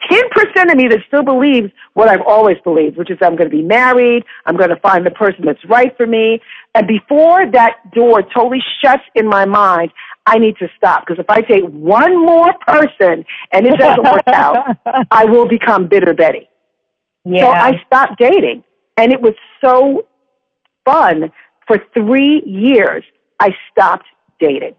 10% 0.09 0.71
of 0.71 0.77
me 0.77 0.87
that 0.87 0.99
still 1.07 1.23
believes 1.23 1.71
what 1.93 2.07
I've 2.07 2.25
always 2.25 2.57
believed, 2.63 2.97
which 2.97 3.11
is 3.11 3.17
I'm 3.21 3.35
going 3.35 3.49
to 3.49 3.55
be 3.55 3.61
married. 3.61 4.23
I'm 4.45 4.55
going 4.55 4.69
to 4.69 4.79
find 4.79 5.05
the 5.05 5.11
person 5.11 5.45
that's 5.45 5.63
right 5.65 5.95
for 5.97 6.07
me. 6.07 6.39
And 6.73 6.87
before 6.87 7.49
that 7.51 7.91
door 7.93 8.21
totally 8.21 8.61
shuts 8.81 9.03
in 9.15 9.27
my 9.27 9.45
mind, 9.45 9.91
I 10.25 10.37
need 10.37 10.55
to 10.59 10.67
stop 10.77 11.05
because 11.05 11.19
if 11.19 11.29
I 11.29 11.41
date 11.41 11.65
one 11.69 12.25
more 12.25 12.53
person 12.65 13.25
and 13.51 13.65
it 13.65 13.77
doesn't 13.77 14.03
work 14.03 14.23
out, 14.27 14.77
I 15.11 15.25
will 15.25 15.47
become 15.47 15.87
bitter 15.87 16.13
Betty. 16.13 16.47
Yeah. 17.25 17.41
So 17.41 17.49
I 17.49 17.81
stopped 17.85 18.19
dating 18.19 18.63
and 18.97 19.11
it 19.11 19.21
was 19.21 19.33
so 19.63 20.05
fun. 20.85 21.31
For 21.67 21.77
three 21.93 22.41
years, 22.45 23.03
I 23.39 23.51
stopped 23.71 24.07
dating. 24.39 24.75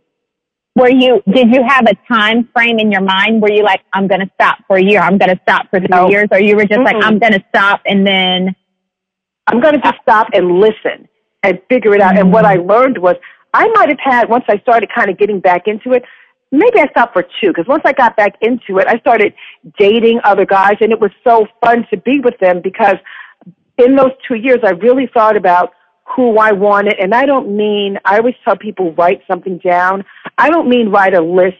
Were 0.81 0.89
you, 0.89 1.23
did 1.31 1.55
you 1.55 1.63
have 1.69 1.87
a 1.87 1.95
time 2.11 2.49
frame 2.55 2.79
in 2.79 2.91
your 2.91 3.03
mind 3.03 3.43
where 3.43 3.53
you 3.53 3.63
like, 3.63 3.83
I'm 3.93 4.09
going 4.09 4.23
to 4.23 4.31
stop 4.35 4.59
for 4.67 4.77
a 4.77 4.83
year, 4.83 5.01
I'm 5.01 5.19
going 5.19 5.29
to 5.29 5.39
stop 5.43 5.69
for 5.69 5.79
three 5.79 5.89
no. 5.91 6.09
years, 6.09 6.29
or 6.31 6.41
you 6.41 6.57
were 6.57 6.65
just 6.65 6.81
Mm-mm. 6.81 6.85
like, 6.85 6.97
I'm 7.05 7.19
going 7.19 7.35
to 7.35 7.45
stop 7.51 7.83
and 7.85 8.07
then? 8.07 8.57
I'm 9.47 9.61
going 9.61 9.75
to 9.75 9.81
just 9.81 9.97
stop 10.01 10.29
and 10.33 10.59
listen 10.59 11.07
and 11.43 11.61
figure 11.69 11.95
it 11.95 12.01
out. 12.01 12.13
Mm-hmm. 12.13 12.21
And 12.21 12.33
what 12.33 12.47
I 12.47 12.57
mm. 12.57 12.67
learned 12.67 12.97
was 12.97 13.17
I 13.53 13.69
might 13.75 13.91
have 13.91 13.99
had, 14.03 14.29
once 14.31 14.45
I 14.49 14.59
started 14.61 14.89
kind 14.95 15.11
of 15.11 15.19
getting 15.19 15.39
back 15.41 15.67
into 15.67 15.93
it, 15.93 16.03
maybe 16.51 16.79
I 16.79 16.89
stopped 16.93 17.13
for 17.13 17.25
two 17.41 17.49
because 17.49 17.67
once 17.67 17.83
I 17.85 17.93
got 17.93 18.17
back 18.17 18.37
into 18.41 18.79
it, 18.79 18.87
I 18.87 18.99
started 19.01 19.35
dating 19.79 20.21
other 20.25 20.47
guys 20.47 20.77
and 20.81 20.93
it 20.93 21.01
was 21.01 21.11
so 21.23 21.47
fun 21.63 21.87
to 21.91 21.99
be 21.99 22.21
with 22.21 22.39
them 22.39 22.63
because 22.63 22.97
in 23.77 23.97
those 23.97 24.13
two 24.27 24.37
years, 24.37 24.61
I 24.65 24.71
really 24.71 25.11
thought 25.13 25.37
about 25.37 25.73
who 26.17 26.39
I 26.39 26.53
wanted. 26.53 26.95
And 26.99 27.15
I 27.15 27.27
don't 27.27 27.57
mean, 27.57 27.99
I 28.05 28.19
always 28.19 28.35
tell 28.45 28.57
people 28.57 28.93
write 28.95 29.23
something 29.27 29.59
down. 29.59 30.05
I 30.39 30.51
don't 30.51 30.69
mean 30.69 30.91
write 30.91 31.15
a 31.15 31.21
list 31.21 31.57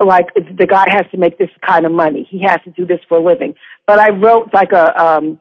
like 0.00 0.34
the 0.34 0.66
guy 0.66 0.86
has 0.88 1.04
to 1.12 1.16
make 1.16 1.38
this 1.38 1.50
kind 1.64 1.86
of 1.86 1.92
money. 1.92 2.26
He 2.28 2.42
has 2.42 2.58
to 2.64 2.70
do 2.70 2.84
this 2.84 2.98
for 3.08 3.18
a 3.18 3.22
living. 3.22 3.54
But 3.86 3.98
I 4.00 4.10
wrote 4.10 4.50
like 4.52 4.72
a, 4.72 5.00
um, 5.00 5.40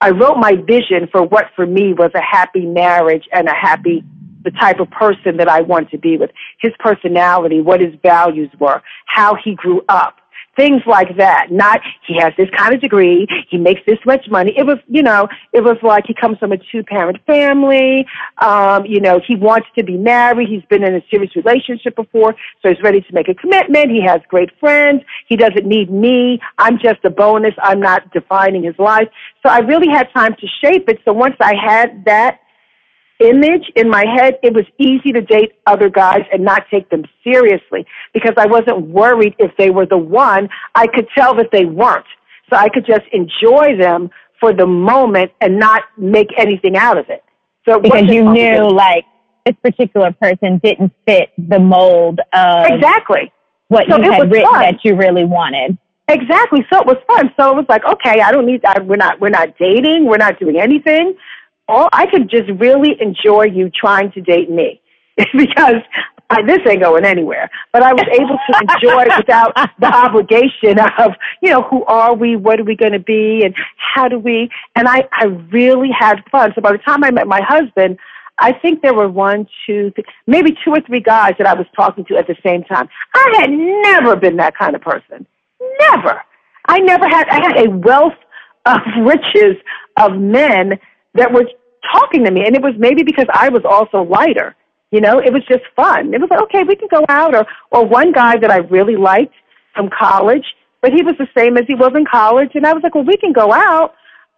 I 0.00 0.10
wrote 0.10 0.36
my 0.36 0.52
vision 0.66 1.08
for 1.10 1.22
what 1.22 1.46
for 1.54 1.66
me 1.66 1.92
was 1.92 2.10
a 2.14 2.20
happy 2.20 2.66
marriage 2.66 3.24
and 3.32 3.48
a 3.48 3.54
happy 3.54 4.04
the 4.44 4.50
type 4.50 4.78
of 4.78 4.90
person 4.90 5.38
that 5.38 5.48
I 5.48 5.62
want 5.62 5.90
to 5.90 5.98
be 5.98 6.18
with, 6.18 6.30
his 6.60 6.72
personality, 6.78 7.62
what 7.62 7.80
his 7.80 7.94
values 8.02 8.50
were, 8.60 8.82
how 9.06 9.34
he 9.42 9.54
grew 9.54 9.82
up, 9.88 10.16
things 10.56 10.82
like 10.86 11.16
that. 11.16 11.50
Not 11.50 11.80
he 12.06 12.18
has 12.18 12.32
this 12.36 12.48
kind 12.56 12.74
of 12.74 12.80
degree, 12.80 13.26
he 13.48 13.58
makes 13.58 13.80
this 13.86 13.98
much 14.06 14.26
money. 14.30 14.52
It 14.56 14.66
was, 14.66 14.78
you 14.88 15.02
know, 15.02 15.28
it 15.52 15.62
was 15.62 15.76
like 15.82 16.04
he 16.06 16.14
comes 16.14 16.38
from 16.38 16.52
a 16.52 16.58
two 16.58 16.82
parent 16.82 17.18
family. 17.26 18.06
Um, 18.38 18.84
you 18.86 19.00
know, 19.00 19.20
he 19.26 19.36
wants 19.36 19.68
to 19.76 19.84
be 19.84 19.96
married. 19.96 20.48
He's 20.48 20.64
been 20.68 20.84
in 20.84 20.94
a 20.94 21.02
serious 21.10 21.34
relationship 21.36 21.96
before, 21.96 22.34
so 22.62 22.68
he's 22.68 22.82
ready 22.82 23.00
to 23.00 23.12
make 23.12 23.28
a 23.28 23.34
commitment. 23.34 23.90
He 23.90 24.02
has 24.02 24.20
great 24.28 24.50
friends. 24.58 25.02
He 25.28 25.36
doesn't 25.36 25.66
need 25.66 25.90
me. 25.90 26.40
I'm 26.58 26.78
just 26.78 27.04
a 27.04 27.10
bonus. 27.10 27.54
I'm 27.62 27.80
not 27.80 28.12
defining 28.12 28.62
his 28.62 28.78
life. 28.78 29.08
So 29.44 29.52
I 29.52 29.58
really 29.58 29.88
had 29.88 30.08
time 30.14 30.34
to 30.40 30.46
shape 30.62 30.88
it. 30.88 31.00
So 31.04 31.12
once 31.12 31.36
I 31.40 31.54
had 31.54 32.04
that 32.06 32.40
image 33.24 33.64
in 33.76 33.88
my 33.88 34.04
head, 34.06 34.38
it 34.42 34.54
was 34.54 34.64
easy 34.78 35.12
to 35.12 35.20
date 35.20 35.52
other 35.66 35.88
guys 35.88 36.22
and 36.32 36.44
not 36.44 36.64
take 36.70 36.88
them 36.90 37.04
seriously 37.22 37.86
because 38.12 38.34
I 38.36 38.46
wasn't 38.46 38.88
worried 38.88 39.34
if 39.38 39.50
they 39.56 39.70
were 39.70 39.86
the 39.86 39.98
one. 39.98 40.48
I 40.74 40.86
could 40.86 41.08
tell 41.16 41.34
that 41.36 41.50
they 41.52 41.64
weren't. 41.64 42.06
So 42.50 42.56
I 42.56 42.68
could 42.68 42.86
just 42.86 43.04
enjoy 43.12 43.76
them 43.78 44.10
for 44.40 44.52
the 44.52 44.66
moment 44.66 45.32
and 45.40 45.58
not 45.58 45.82
make 45.96 46.28
anything 46.36 46.76
out 46.76 46.98
of 46.98 47.08
it. 47.08 47.24
So 47.66 47.80
because 47.80 48.04
you 48.04 48.30
knew 48.30 48.68
like 48.68 49.04
this 49.46 49.56
particular 49.62 50.12
person 50.12 50.60
didn't 50.62 50.92
fit 51.06 51.30
the 51.38 51.58
mold 51.58 52.20
of 52.32 52.66
exactly 52.66 53.32
what 53.68 53.88
so 53.88 53.96
you 53.96 54.10
had 54.10 54.30
written 54.30 54.50
fun. 54.50 54.60
that 54.60 54.84
you 54.84 54.94
really 54.96 55.24
wanted. 55.24 55.78
Exactly. 56.08 56.66
So 56.70 56.80
it 56.80 56.86
was 56.86 56.98
fun. 57.06 57.32
So 57.40 57.52
it 57.52 57.56
was 57.56 57.66
like, 57.68 57.84
okay, 57.86 58.20
I 58.20 58.30
don't 58.30 58.44
need 58.44 58.60
that. 58.62 58.86
We're 58.86 58.96
not, 58.96 59.20
we're 59.20 59.30
not 59.30 59.56
dating. 59.58 60.04
We're 60.04 60.18
not 60.18 60.38
doing 60.38 60.60
anything 60.60 61.16
all 61.68 61.88
I 61.92 62.06
could 62.06 62.28
just 62.28 62.50
really 62.58 63.00
enjoy 63.00 63.44
you 63.44 63.70
trying 63.70 64.12
to 64.12 64.20
date 64.20 64.50
me 64.50 64.80
because 65.16 65.82
I, 66.30 66.42
this 66.42 66.58
ain't 66.68 66.80
going 66.80 67.04
anywhere. 67.04 67.50
But 67.72 67.82
I 67.82 67.92
was 67.92 68.04
able 68.10 68.38
to 68.50 68.74
enjoy 68.74 69.16
without 69.16 69.54
the 69.78 69.86
obligation 69.94 70.78
of, 70.98 71.12
you 71.42 71.50
know, 71.50 71.62
who 71.62 71.84
are 71.84 72.14
we? 72.14 72.36
What 72.36 72.60
are 72.60 72.64
we 72.64 72.76
going 72.76 72.92
to 72.92 72.98
be? 72.98 73.42
And 73.44 73.54
how 73.76 74.08
do 74.08 74.18
we? 74.18 74.50
And 74.74 74.88
I, 74.88 75.08
I 75.12 75.26
really 75.52 75.90
had 75.96 76.22
fun. 76.30 76.52
So 76.54 76.60
by 76.60 76.72
the 76.72 76.78
time 76.78 77.04
I 77.04 77.10
met 77.10 77.26
my 77.26 77.40
husband, 77.42 77.98
I 78.38 78.52
think 78.52 78.82
there 78.82 78.94
were 78.94 79.08
one, 79.08 79.46
two, 79.66 79.92
three, 79.92 80.04
maybe 80.26 80.56
two 80.64 80.72
or 80.72 80.80
three 80.80 81.00
guys 81.00 81.34
that 81.38 81.46
I 81.46 81.54
was 81.54 81.66
talking 81.76 82.04
to 82.06 82.16
at 82.16 82.26
the 82.26 82.36
same 82.44 82.64
time. 82.64 82.88
I 83.14 83.34
had 83.40 83.50
never 83.50 84.16
been 84.16 84.36
that 84.38 84.56
kind 84.56 84.74
of 84.74 84.82
person. 84.82 85.26
Never. 85.78 86.20
I 86.66 86.80
never 86.80 87.06
had, 87.08 87.28
I 87.28 87.40
had 87.40 87.66
a 87.66 87.70
wealth 87.70 88.14
of 88.66 88.80
riches 89.02 89.56
of 89.98 90.16
men 90.16 90.80
that 91.14 91.32
were 91.32 91.44
talking 91.92 92.24
to 92.24 92.30
me. 92.30 92.44
And 92.46 92.54
it 92.54 92.62
was 92.62 92.74
maybe 92.78 93.02
because 93.02 93.26
I 93.32 93.48
was 93.48 93.62
also 93.64 94.02
lighter. 94.02 94.54
You 94.90 95.00
know, 95.00 95.18
it 95.18 95.32
was 95.32 95.42
just 95.48 95.64
fun. 95.74 96.14
It 96.14 96.20
was 96.20 96.30
like, 96.30 96.42
okay, 96.42 96.62
we 96.62 96.76
can 96.76 96.88
go 96.88 97.04
out. 97.08 97.34
Or, 97.34 97.46
or 97.70 97.86
one 97.86 98.12
guy 98.12 98.36
that 98.38 98.50
I 98.50 98.58
really 98.58 98.96
liked 98.96 99.34
from 99.74 99.90
college, 99.90 100.44
but 100.82 100.92
he 100.92 101.02
was 101.02 101.14
the 101.18 101.26
same 101.36 101.56
as 101.56 101.64
he 101.66 101.74
was 101.74 101.92
in 101.96 102.04
college. 102.04 102.50
And 102.54 102.66
I 102.66 102.72
was 102.72 102.82
like, 102.82 102.94
well, 102.94 103.04
we 103.04 103.16
can 103.16 103.32
go 103.32 103.52
out. 103.52 103.94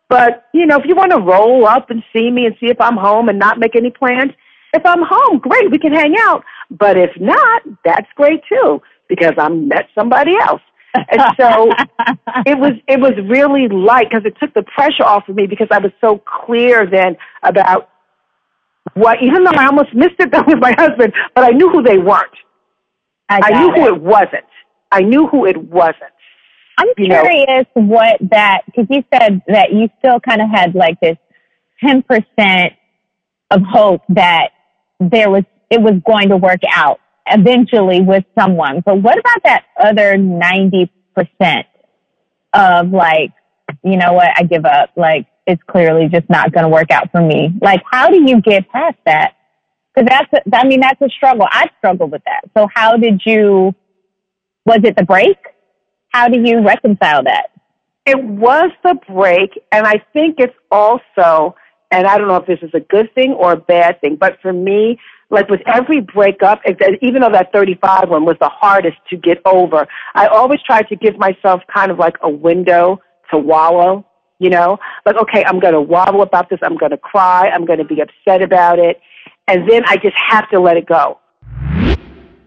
But, 0.08 0.46
you 0.54 0.66
know, 0.66 0.78
if 0.78 0.86
you 0.86 0.94
want 0.94 1.10
to 1.12 1.18
roll 1.18 1.66
up 1.66 1.90
and 1.90 2.02
see 2.12 2.30
me 2.30 2.46
and 2.46 2.54
see 2.60 2.70
if 2.70 2.80
I'm 2.80 2.96
home 2.96 3.28
and 3.28 3.38
not 3.38 3.58
make 3.58 3.74
any 3.74 3.90
plans, 3.90 4.32
if 4.72 4.84
I'm 4.86 5.02
home, 5.02 5.38
great, 5.38 5.70
we 5.70 5.78
can 5.78 5.92
hang 5.92 6.14
out. 6.20 6.44
But 6.70 6.96
if 6.96 7.10
not, 7.18 7.62
that's 7.84 8.08
great 8.14 8.40
too, 8.48 8.80
because 9.08 9.32
I 9.36 9.48
met 9.48 9.88
somebody 9.94 10.36
else 10.36 10.62
and 11.10 11.22
so 11.38 11.70
it 12.46 12.58
was 12.58 12.72
it 12.88 13.00
was 13.00 13.12
really 13.28 13.68
light 13.68 14.08
because 14.10 14.24
it 14.24 14.36
took 14.40 14.54
the 14.54 14.62
pressure 14.62 15.04
off 15.04 15.28
of 15.28 15.36
me 15.36 15.46
because 15.46 15.68
I 15.70 15.78
was 15.78 15.92
so 16.00 16.18
clear 16.18 16.86
then 16.86 17.16
about 17.42 17.90
what 18.94 19.22
even 19.22 19.44
though 19.44 19.52
I 19.52 19.66
almost 19.66 19.94
missed 19.94 20.16
it 20.18 20.30
though 20.30 20.42
with 20.46 20.58
my 20.58 20.72
husband, 20.78 21.12
but 21.34 21.44
I 21.44 21.50
knew 21.50 21.70
who 21.70 21.82
they 21.82 21.98
weren't. 21.98 22.30
I, 23.28 23.40
I 23.42 23.60
knew 23.60 23.72
it. 23.72 23.78
who 23.78 23.86
it 23.94 24.00
wasn't. 24.00 24.44
I 24.92 25.00
knew 25.00 25.26
who 25.26 25.46
it 25.46 25.56
wasn't. 25.56 26.12
I'm 26.78 26.88
you 26.98 27.06
curious 27.06 27.66
know. 27.74 27.82
what 27.82 28.18
that 28.30 28.62
because 28.66 28.86
you 28.90 29.02
said 29.12 29.42
that 29.48 29.72
you 29.72 29.88
still 29.98 30.20
kind 30.20 30.42
of 30.42 30.48
had 30.50 30.74
like 30.74 31.00
this 31.00 31.16
ten 31.82 32.02
percent 32.02 32.74
of 33.50 33.62
hope 33.62 34.02
that 34.10 34.50
there 35.00 35.30
was 35.30 35.44
it 35.70 35.80
was 35.80 35.94
going 36.06 36.28
to 36.28 36.36
work 36.36 36.60
out 36.72 37.00
eventually 37.26 38.00
with 38.00 38.24
someone. 38.38 38.80
But 38.84 39.02
what 39.02 39.18
about 39.18 39.42
that 39.44 39.64
other 39.78 40.16
90% 40.16 40.88
of 42.52 42.90
like, 42.90 43.32
you 43.82 43.96
know 43.96 44.12
what, 44.12 44.28
I 44.36 44.42
give 44.44 44.64
up. 44.64 44.90
Like, 44.96 45.26
it's 45.46 45.62
clearly 45.64 46.08
just 46.08 46.28
not 46.28 46.52
going 46.52 46.64
to 46.64 46.68
work 46.68 46.90
out 46.90 47.10
for 47.12 47.20
me. 47.20 47.50
Like, 47.60 47.82
how 47.90 48.08
do 48.08 48.22
you 48.28 48.40
get 48.40 48.68
past 48.70 48.96
that? 49.06 49.34
Because 49.94 50.08
that's, 50.08 50.32
a, 50.32 50.56
I 50.56 50.66
mean, 50.66 50.80
that's 50.80 51.00
a 51.00 51.08
struggle. 51.08 51.46
I 51.50 51.68
struggle 51.78 52.08
with 52.08 52.22
that. 52.24 52.42
So 52.56 52.68
how 52.74 52.96
did 52.96 53.22
you, 53.24 53.74
was 54.64 54.80
it 54.84 54.96
the 54.96 55.04
break? 55.04 55.36
How 56.08 56.28
do 56.28 56.40
you 56.40 56.60
reconcile 56.60 57.22
that? 57.24 57.50
It 58.04 58.22
was 58.22 58.70
the 58.82 58.98
break. 59.08 59.50
And 59.72 59.86
I 59.86 60.02
think 60.12 60.36
it's 60.38 60.54
also, 60.70 61.54
and 61.90 62.06
I 62.06 62.18
don't 62.18 62.28
know 62.28 62.36
if 62.36 62.46
this 62.46 62.58
is 62.62 62.70
a 62.74 62.80
good 62.80 63.14
thing 63.14 63.32
or 63.32 63.52
a 63.52 63.56
bad 63.56 64.00
thing, 64.00 64.16
but 64.16 64.38
for 64.42 64.52
me, 64.52 64.98
like 65.30 65.48
with 65.48 65.60
every 65.66 66.00
breakup, 66.00 66.60
even 67.02 67.22
though 67.22 67.30
that 67.30 67.52
35 67.52 68.08
one 68.08 68.24
was 68.24 68.36
the 68.40 68.48
hardest 68.48 68.96
to 69.10 69.16
get 69.16 69.38
over, 69.44 69.86
I 70.14 70.26
always 70.26 70.62
tried 70.62 70.88
to 70.88 70.96
give 70.96 71.18
myself 71.18 71.62
kind 71.72 71.90
of 71.90 71.98
like 71.98 72.16
a 72.22 72.30
window 72.30 73.00
to 73.30 73.38
wallow, 73.38 74.06
you 74.38 74.50
know, 74.50 74.78
like, 75.04 75.16
okay, 75.16 75.44
I'm 75.44 75.58
going 75.58 75.74
to 75.74 75.80
wallow 75.80 76.22
about 76.22 76.48
this. 76.48 76.60
I'm 76.62 76.76
going 76.76 76.92
to 76.92 76.98
cry. 76.98 77.48
I'm 77.48 77.64
going 77.64 77.78
to 77.78 77.84
be 77.84 78.00
upset 78.00 78.42
about 78.42 78.78
it. 78.78 79.00
And 79.48 79.68
then 79.68 79.82
I 79.86 79.96
just 79.96 80.16
have 80.28 80.48
to 80.50 80.60
let 80.60 80.76
it 80.76 80.86
go. 80.86 81.18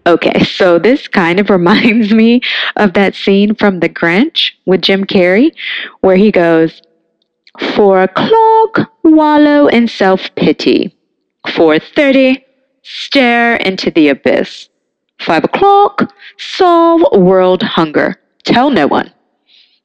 Okay, 0.06 0.42
so 0.44 0.78
this 0.78 1.06
kind 1.06 1.38
of 1.38 1.50
reminds 1.50 2.12
me 2.12 2.40
of 2.76 2.94
that 2.94 3.14
scene 3.14 3.54
from 3.54 3.80
The 3.80 3.88
Grinch 3.88 4.52
with 4.64 4.80
Jim 4.80 5.04
Carrey, 5.04 5.52
where 6.00 6.16
he 6.16 6.30
goes, 6.30 6.80
For 7.76 8.02
a 8.02 8.08
clock, 8.08 8.90
wallow 9.04 9.66
in 9.66 9.88
self 9.88 10.34
pity. 10.34 10.96
430, 11.46 12.44
stare 12.82 13.56
into 13.56 13.90
the 13.90 14.08
abyss. 14.08 14.68
Five 15.20 15.44
o'clock, 15.44 16.12
solve 16.38 17.02
world 17.12 17.62
hunger. 17.62 18.20
Tell 18.44 18.70
no 18.70 18.86
one. 18.86 19.12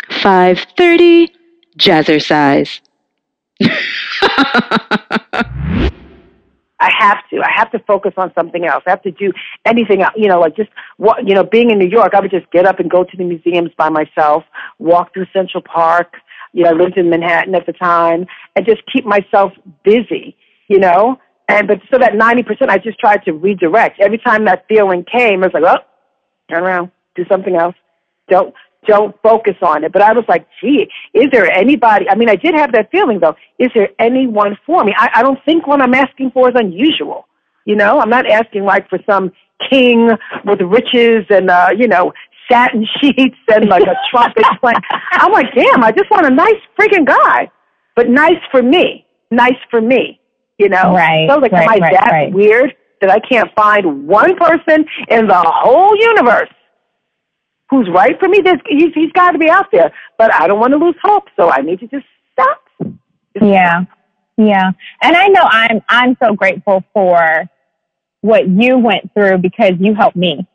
5.30, 0.10 1.30
jazzercise. 1.78 2.80
I 6.80 6.92
have 7.00 7.18
to. 7.30 7.42
I 7.42 7.52
have 7.56 7.72
to 7.72 7.80
focus 7.80 8.14
on 8.18 8.32
something 8.36 8.66
else. 8.66 8.84
I 8.86 8.92
have 8.92 9.02
to 9.04 9.12
do 9.12 9.32
anything. 9.66 10.04
You 10.16 10.28
know, 10.28 10.40
like 10.40 10.56
just 10.56 10.70
what 10.98 11.28
you 11.28 11.34
know, 11.34 11.44
being 11.44 11.72
in 11.72 11.80
New 11.80 11.88
York, 11.88 12.14
I 12.14 12.20
would 12.20 12.32
just 12.32 12.50
get 12.52 12.66
up 12.66 12.80
and 12.80 12.92
go 12.92 13.04
to 13.04 13.18
the 13.18 13.24
museums 13.24 13.72
by 13.78 13.90
myself, 13.90 14.44
walk 14.78 15.14
through 15.14 15.26
Central 15.34 15.64
Park. 15.64 16.16
You 16.54 16.64
know, 16.64 16.72
I 16.72 16.74
lived 16.74 16.98
in 16.98 17.10
Manhattan 17.10 17.56
at 17.56 17.66
the 17.66 17.74
time, 17.74 18.28
and 18.56 18.66
just 18.66 18.82
keep 18.92 19.06
myself 19.06 19.54
busy. 19.84 20.38
You 20.68 20.80
know, 20.80 21.20
and 21.48 21.68
but 21.68 21.80
so 21.92 21.98
that 22.00 22.16
ninety 22.16 22.44
percent, 22.44 22.72
I 22.72 22.78
just 22.78 23.00
tried 23.00 23.24
to 23.26 23.34
redirect. 23.34 24.00
Every 24.00 24.18
time 24.18 24.46
that 24.46 24.66
feeling 24.68 25.06
came, 25.06 25.44
I 25.44 25.48
was 25.48 25.54
like, 25.54 25.64
oh, 25.64 25.84
turn 26.50 26.64
around, 26.64 26.92
do 27.16 27.26
something 27.30 27.56
else. 27.56 27.76
Don't 28.30 28.54
don't 28.88 29.16
focus 29.22 29.56
on 29.62 29.84
it. 29.84 29.92
But 29.92 30.02
I 30.02 30.14
was 30.14 30.26
like, 30.28 30.48
gee, 30.62 30.88
is 31.14 31.26
there 31.32 31.52
anybody? 31.52 32.10
I 32.10 32.16
mean, 32.16 32.30
I 32.30 32.36
did 32.36 32.54
have 32.56 32.72
that 32.74 32.92
feeling 32.92 33.20
though. 33.20 33.36
Is 33.60 33.70
there 33.74 33.90
anyone 34.00 34.58
for 34.66 34.84
me? 34.84 34.94
I, 34.98 35.10
I 35.16 35.22
don't 35.22 35.40
think 35.46 35.68
what 35.68 35.82
I'm 35.82 35.94
asking 35.94 36.32
for 36.32 36.50
is 36.50 36.56
unusual. 36.56 37.28
You 37.66 37.76
know, 37.76 38.00
I'm 38.00 38.10
not 38.10 38.28
asking 38.28 38.64
like 38.64 38.88
for 38.90 39.00
some 39.10 39.32
king 39.70 40.10
with 40.46 40.62
riches 40.62 41.26
and, 41.30 41.50
uh, 41.50 41.70
you 41.76 41.88
know, 41.88 42.14
satin 42.50 42.86
sheets 43.02 43.38
and 43.48 43.68
like 43.70 43.84
a 43.84 43.96
trumpet 44.12 44.46
playing. 44.62 44.78
I'm 45.12 45.32
like, 45.32 45.48
damn, 45.56 45.84
I 45.84 45.92
just 45.92 46.10
want 46.12 46.26
a 46.26 46.30
nice 46.30 46.62
freaking 46.80 47.06
guy, 47.06 47.50
but 47.96 48.10
nice 48.10 48.40
for 48.52 48.62
me, 48.62 49.06
nice 49.32 49.58
for 49.70 49.82
me, 49.82 50.20
you 50.58 50.70
know? 50.70 50.94
Right. 50.94 51.30
So 51.30 51.38
like, 51.38 51.52
right, 51.52 51.64
am 51.64 51.70
I 51.70 51.78
right, 51.78 51.94
that 51.94 52.12
right. 52.12 52.34
weird 52.34 52.76
that 53.02 53.10
I 53.10 53.20
can't 53.20 53.50
find 53.56 54.08
one 54.08 54.36
person 54.36 54.86
in 55.10 55.28
the 55.28 55.42
whole 55.46 55.96
universe 55.96 56.50
who's 57.70 57.90
right 57.90 58.18
for 58.20 58.28
me. 58.28 58.42
There's, 58.42 58.60
he's 58.68 58.94
he's 58.94 59.12
got 59.12 59.32
to 59.32 59.38
be 59.38 59.50
out 59.50 59.72
there, 59.72 59.92
but 60.18 60.34
I 60.34 60.48
don't 60.48 60.60
want 60.60 60.72
to 60.72 60.78
lose 60.78 60.96
hope, 61.02 61.26
so 61.36 61.50
I 61.50 61.62
need 61.62 61.80
to 61.80 61.88
just 61.88 62.06
stop. 62.32 62.62
Just 62.80 63.46
Yeah. 63.46 63.86
Yeah. 64.38 64.72
And 65.02 65.16
I 65.16 65.28
know 65.28 65.42
I'm 65.44 65.82
I'm 65.90 66.18
so 66.22 66.34
grateful 66.34 66.84
for 66.94 67.50
what 68.22 68.48
you 68.48 68.78
went 68.78 69.14
through 69.14 69.40
because 69.40 69.74
you 69.80 69.94
helped 69.94 70.18
me. 70.18 70.48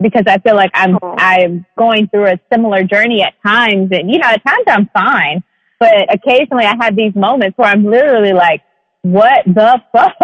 Because 0.00 0.24
I 0.28 0.38
feel 0.38 0.54
like 0.54 0.70
I'm. 0.74 0.96
I'm 1.02 1.66
going 1.76 2.06
through 2.08 2.26
a 2.26 2.38
similar 2.52 2.84
journey 2.84 3.22
at 3.22 3.34
times 3.44 3.88
and 3.90 4.10
you 4.10 4.18
know, 4.18 4.28
at 4.28 4.44
times 4.46 4.64
I'm 4.68 4.88
fine. 4.94 5.42
But 5.80 6.12
occasionally 6.12 6.64
I 6.64 6.76
have 6.80 6.94
these 6.96 7.14
moments 7.14 7.58
where 7.58 7.68
I'm 7.68 7.84
literally 7.84 8.32
like, 8.32 8.62
What 9.02 9.44
the 9.46 9.80
fuck? 9.92 10.16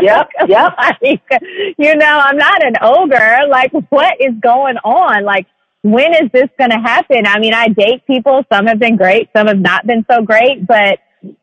Yep, 0.00 0.28
yep. 0.48 0.72
like, 0.78 1.22
you 1.78 1.94
know, 1.96 2.20
I'm 2.24 2.36
not 2.36 2.64
an 2.64 2.74
ogre. 2.80 3.46
Like, 3.48 3.72
what 3.90 4.20
is 4.20 4.34
going 4.40 4.76
on? 4.78 5.24
Like, 5.24 5.46
when 5.82 6.12
is 6.14 6.30
this 6.32 6.48
going 6.58 6.70
to 6.70 6.78
happen? 6.78 7.26
I 7.26 7.38
mean, 7.38 7.54
I 7.54 7.68
date 7.68 8.06
people. 8.06 8.44
Some 8.52 8.66
have 8.66 8.78
been 8.78 8.96
great. 8.96 9.28
Some 9.36 9.46
have 9.46 9.58
not 9.60 9.86
been 9.86 10.04
so 10.10 10.22
great. 10.22 10.66
But, 10.66 10.98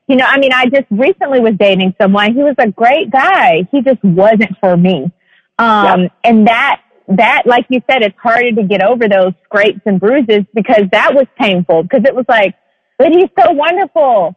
you 0.08 0.16
know, 0.16 0.26
I 0.26 0.40
mean, 0.40 0.52
I 0.54 0.66
just 0.66 0.86
recently 0.90 1.40
was 1.40 1.54
dating 1.60 1.94
someone. 2.02 2.34
He 2.34 2.44
was 2.44 2.56
a 2.58 2.70
great 2.72 3.12
guy. 3.12 3.68
He 3.72 3.82
just 3.82 4.04
wasn't 4.04 4.58
for 4.60 4.76
me. 4.76 5.12
Um, 5.60 6.10
and 6.24 6.48
that, 6.48 6.82
that, 7.08 7.44
like 7.46 7.66
you 7.70 7.82
said, 7.90 8.02
it's 8.02 8.18
harder 8.20 8.52
to 8.54 8.64
get 8.64 8.84
over 8.84 9.08
those 9.08 9.34
scrapes 9.46 9.82
and 9.86 10.00
bruises 10.00 10.44
because 10.54 10.84
that 10.92 11.14
was 11.14 11.28
painful 11.40 11.84
because 11.84 12.04
it 12.06 12.14
was 12.16 12.26
like, 12.28 12.56
but 12.98 13.10
he's 13.12 13.30
so 13.40 13.52
wonderful, 13.52 14.36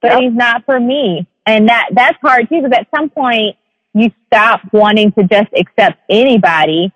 but 0.00 0.12
Yep. 0.12 0.20
he's 0.20 0.34
not 0.34 0.64
for 0.64 0.78
me. 0.78 1.26
And 1.46 1.68
that, 1.68 1.88
that's 1.92 2.18
hard 2.20 2.48
too 2.48 2.62
because 2.62 2.78
at 2.78 2.86
some 2.94 3.10
point 3.10 3.56
you 3.94 4.10
stop 4.26 4.60
wanting 4.72 5.12
to 5.12 5.24
just 5.24 5.48
accept 5.56 5.98
anybody 6.08 6.92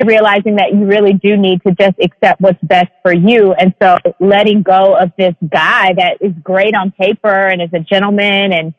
to 0.00 0.06
realizing 0.06 0.56
that 0.56 0.72
you 0.72 0.84
really 0.84 1.12
do 1.12 1.36
need 1.36 1.60
to 1.64 1.72
just 1.72 1.96
accept 2.00 2.40
what's 2.40 2.62
best 2.62 2.90
for 3.02 3.12
you. 3.12 3.52
And 3.54 3.74
so 3.82 3.98
letting 4.20 4.62
go 4.62 4.96
of 4.96 5.10
this 5.18 5.34
guy 5.50 5.92
that 5.94 6.18
is 6.20 6.32
great 6.42 6.74
on 6.74 6.92
paper 6.92 7.48
and 7.48 7.60
is 7.60 7.70
a 7.72 7.80
gentleman 7.80 8.52
and 8.52 8.74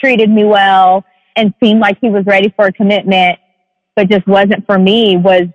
treated 0.00 0.30
me 0.30 0.44
well 0.44 1.04
and 1.36 1.52
seemed 1.62 1.80
like 1.80 1.98
he 2.00 2.08
was 2.08 2.24
ready 2.24 2.52
for 2.56 2.66
a 2.66 2.72
commitment, 2.72 3.38
but 3.94 4.08
just 4.08 4.26
wasn't 4.26 4.64
for 4.66 4.78
me 4.78 5.16
was, 5.16 5.48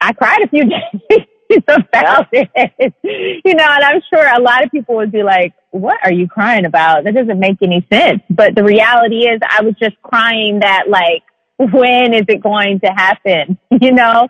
I 0.00 0.12
cried 0.12 0.42
a 0.42 0.48
few 0.48 0.64
days 1.10 1.26
about 1.68 2.28
it. 2.32 2.94
You 3.02 3.54
know, 3.54 3.64
and 3.68 3.84
I'm 3.84 4.00
sure 4.12 4.26
a 4.26 4.40
lot 4.40 4.64
of 4.64 4.70
people 4.70 4.96
would 4.96 5.12
be 5.12 5.22
like, 5.22 5.54
what 5.70 5.98
are 6.04 6.12
you 6.12 6.28
crying 6.28 6.66
about? 6.66 7.04
That 7.04 7.14
doesn't 7.14 7.38
make 7.38 7.58
any 7.62 7.86
sense. 7.92 8.22
But 8.30 8.54
the 8.54 8.64
reality 8.64 9.26
is 9.28 9.40
I 9.48 9.62
was 9.62 9.74
just 9.80 10.00
crying 10.02 10.60
that 10.60 10.84
like, 10.88 11.22
when 11.58 12.14
is 12.14 12.24
it 12.28 12.42
going 12.42 12.80
to 12.80 12.88
happen? 12.88 13.58
You 13.80 13.92
know, 13.92 14.28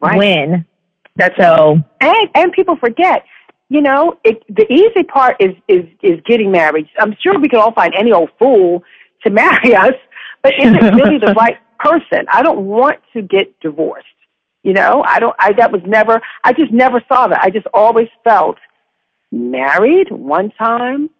Right. 0.00 0.18
when? 0.18 0.66
That's 1.16 1.36
So, 1.38 1.78
and 2.00 2.28
and 2.34 2.52
people 2.52 2.76
forget. 2.76 3.24
You 3.68 3.80
know, 3.80 4.18
it, 4.24 4.42
the 4.48 4.70
easy 4.72 5.02
part 5.04 5.36
is 5.40 5.52
is 5.68 5.84
is 6.02 6.20
getting 6.26 6.50
married. 6.50 6.88
I'm 6.98 7.16
sure 7.22 7.38
we 7.38 7.48
can 7.48 7.60
all 7.60 7.72
find 7.72 7.94
any 7.96 8.12
old 8.12 8.30
fool 8.38 8.82
to 9.24 9.30
marry 9.42 9.74
us, 9.74 9.94
but 10.42 10.52
is 10.54 10.72
it 10.74 10.94
really 10.94 11.18
the 11.18 11.34
right 11.34 11.56
person? 11.78 12.26
I 12.32 12.42
don't 12.42 12.66
want 12.66 12.98
to 13.14 13.22
get 13.22 13.58
divorced. 13.60 14.06
You 14.64 14.72
know, 14.72 15.04
I 15.06 15.20
don't. 15.20 15.36
I 15.38 15.52
that 15.52 15.70
was 15.70 15.82
never. 15.86 16.20
I 16.42 16.52
just 16.52 16.72
never 16.72 17.00
saw 17.08 17.28
that. 17.28 17.40
I 17.42 17.50
just 17.50 17.66
always 17.72 18.08
felt 18.24 18.56
married 19.30 20.10
one 20.10 20.50
time. 20.58 21.10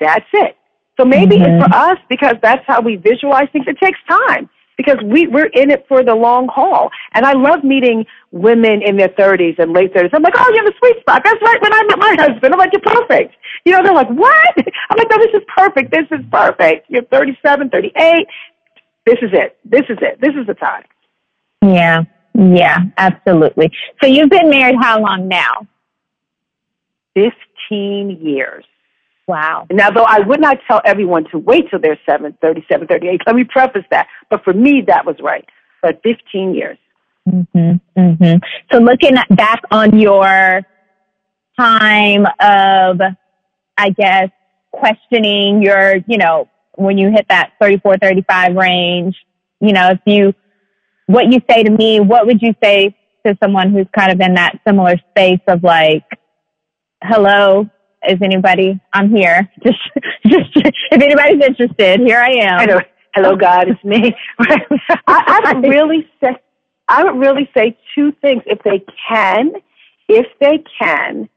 That's 0.00 0.26
it. 0.32 0.56
So 0.98 1.04
maybe 1.04 1.36
Mhm. 1.38 1.46
it's 1.46 1.64
for 1.66 1.72
us 1.76 1.98
because 2.08 2.34
that's 2.42 2.64
how 2.66 2.80
we 2.80 2.96
visualize 2.96 3.48
things. 3.52 3.66
It 3.68 3.78
takes 3.78 3.98
time 4.08 4.48
because 4.76 4.96
we, 5.04 5.26
we're 5.26 5.50
in 5.62 5.70
it 5.70 5.84
for 5.88 6.02
the 6.04 6.14
long 6.14 6.48
haul. 6.48 6.90
And 7.12 7.26
I 7.26 7.32
love 7.32 7.62
meeting 7.64 8.06
women 8.30 8.80
in 8.82 8.96
their 8.96 9.08
30s 9.08 9.58
and 9.58 9.72
late 9.72 9.92
30s. 9.92 10.10
I'm 10.14 10.22
like, 10.22 10.34
oh, 10.36 10.48
you 10.50 10.56
have 10.64 10.72
a 10.72 10.76
sweet 10.78 11.00
spot. 11.00 11.22
That's 11.24 11.40
right 11.42 11.60
when 11.60 11.72
I 11.72 11.82
met 11.84 11.98
my 11.98 12.16
husband. 12.18 12.52
I'm 12.54 12.58
like, 12.58 12.72
you're 12.72 12.80
perfect. 12.82 13.34
You 13.64 13.72
know, 13.72 13.82
they're 13.82 13.92
like, 13.94 14.08
what? 14.10 14.54
I'm 14.90 14.96
like, 14.96 15.08
no, 15.10 15.18
this 15.18 15.34
is 15.34 15.42
perfect. 15.56 15.90
This 15.92 16.06
is 16.12 16.24
perfect. 16.30 16.86
You're 16.88 17.02
37, 17.04 17.70
38. 17.70 18.26
This 19.04 19.18
is 19.22 19.30
it. 19.32 19.56
This 19.64 19.82
is 19.88 19.98
it. 20.00 20.20
This 20.20 20.34
is 20.40 20.46
the 20.46 20.54
time. 20.54 20.84
yeah, 21.62 22.04
yeah, 22.38 22.84
absolutely. 22.96 23.72
So 24.00 24.08
you've 24.08 24.30
been 24.30 24.48
married 24.48 24.76
how 24.80 25.00
long 25.00 25.26
now? 25.28 25.66
15 27.14 28.20
years. 28.22 28.64
Wow. 29.26 29.66
Now, 29.70 29.90
though 29.90 30.04
I 30.04 30.20
would 30.20 30.40
not 30.40 30.58
tell 30.66 30.80
everyone 30.84 31.24
to 31.32 31.38
wait 31.38 31.68
till 31.68 31.80
they're 31.80 31.98
7, 32.08 32.38
37, 32.40 32.86
38. 32.86 33.22
Let 33.26 33.36
me 33.36 33.44
preface 33.44 33.84
that. 33.90 34.06
But 34.30 34.42
for 34.44 34.54
me, 34.54 34.82
that 34.86 35.04
was 35.04 35.16
right. 35.20 35.46
But 35.82 36.00
15 36.02 36.54
years. 36.54 36.78
hmm 37.28 37.72
hmm 37.96 38.34
So 38.72 38.78
looking 38.78 39.16
back 39.30 39.60
on 39.70 39.98
your 39.98 40.62
time 41.58 42.24
of, 42.40 43.00
I 43.76 43.90
guess, 43.90 44.30
questioning 44.70 45.60
your, 45.62 45.96
you 46.06 46.18
know, 46.18 46.48
when 46.76 46.96
you 46.96 47.10
hit 47.10 47.26
that 47.28 47.52
34, 47.60 47.98
35 47.98 48.54
range, 48.54 49.16
you 49.60 49.72
know, 49.72 49.90
if 49.90 50.00
you, 50.06 50.32
what 51.08 51.32
you 51.32 51.40
say 51.50 51.62
to 51.62 51.70
me, 51.70 52.00
what 52.00 52.26
would 52.26 52.40
you 52.42 52.54
say 52.62 52.94
to 53.26 53.36
someone 53.42 53.72
who's 53.72 53.86
kind 53.96 54.12
of 54.12 54.20
in 54.20 54.34
that 54.34 54.60
similar 54.66 54.94
space 55.10 55.40
of 55.48 55.64
like, 55.64 56.04
hello, 57.02 57.68
is 58.06 58.18
anybody, 58.22 58.78
I'm 58.92 59.10
here. 59.10 59.50
Just, 59.64 59.78
just, 60.26 60.50
if 60.54 61.02
anybody's 61.02 61.42
interested, 61.44 62.00
here 62.00 62.18
I 62.18 62.30
am. 62.30 62.60
I 62.60 62.64
know. 62.66 62.80
Hello, 63.14 63.36
God, 63.36 63.68
it's 63.68 63.82
me. 63.82 64.14
I, 64.38 65.40
I 65.44 65.52
would 65.54 65.68
really 65.68 66.06
say, 66.22 66.36
I 66.86 67.02
would 67.02 67.18
really 67.18 67.50
say 67.56 67.76
two 67.94 68.12
things. 68.20 68.42
If 68.46 68.62
they 68.62 68.84
can, 69.08 69.52
if 70.08 70.26
they 70.40 70.62
can, 70.78 71.28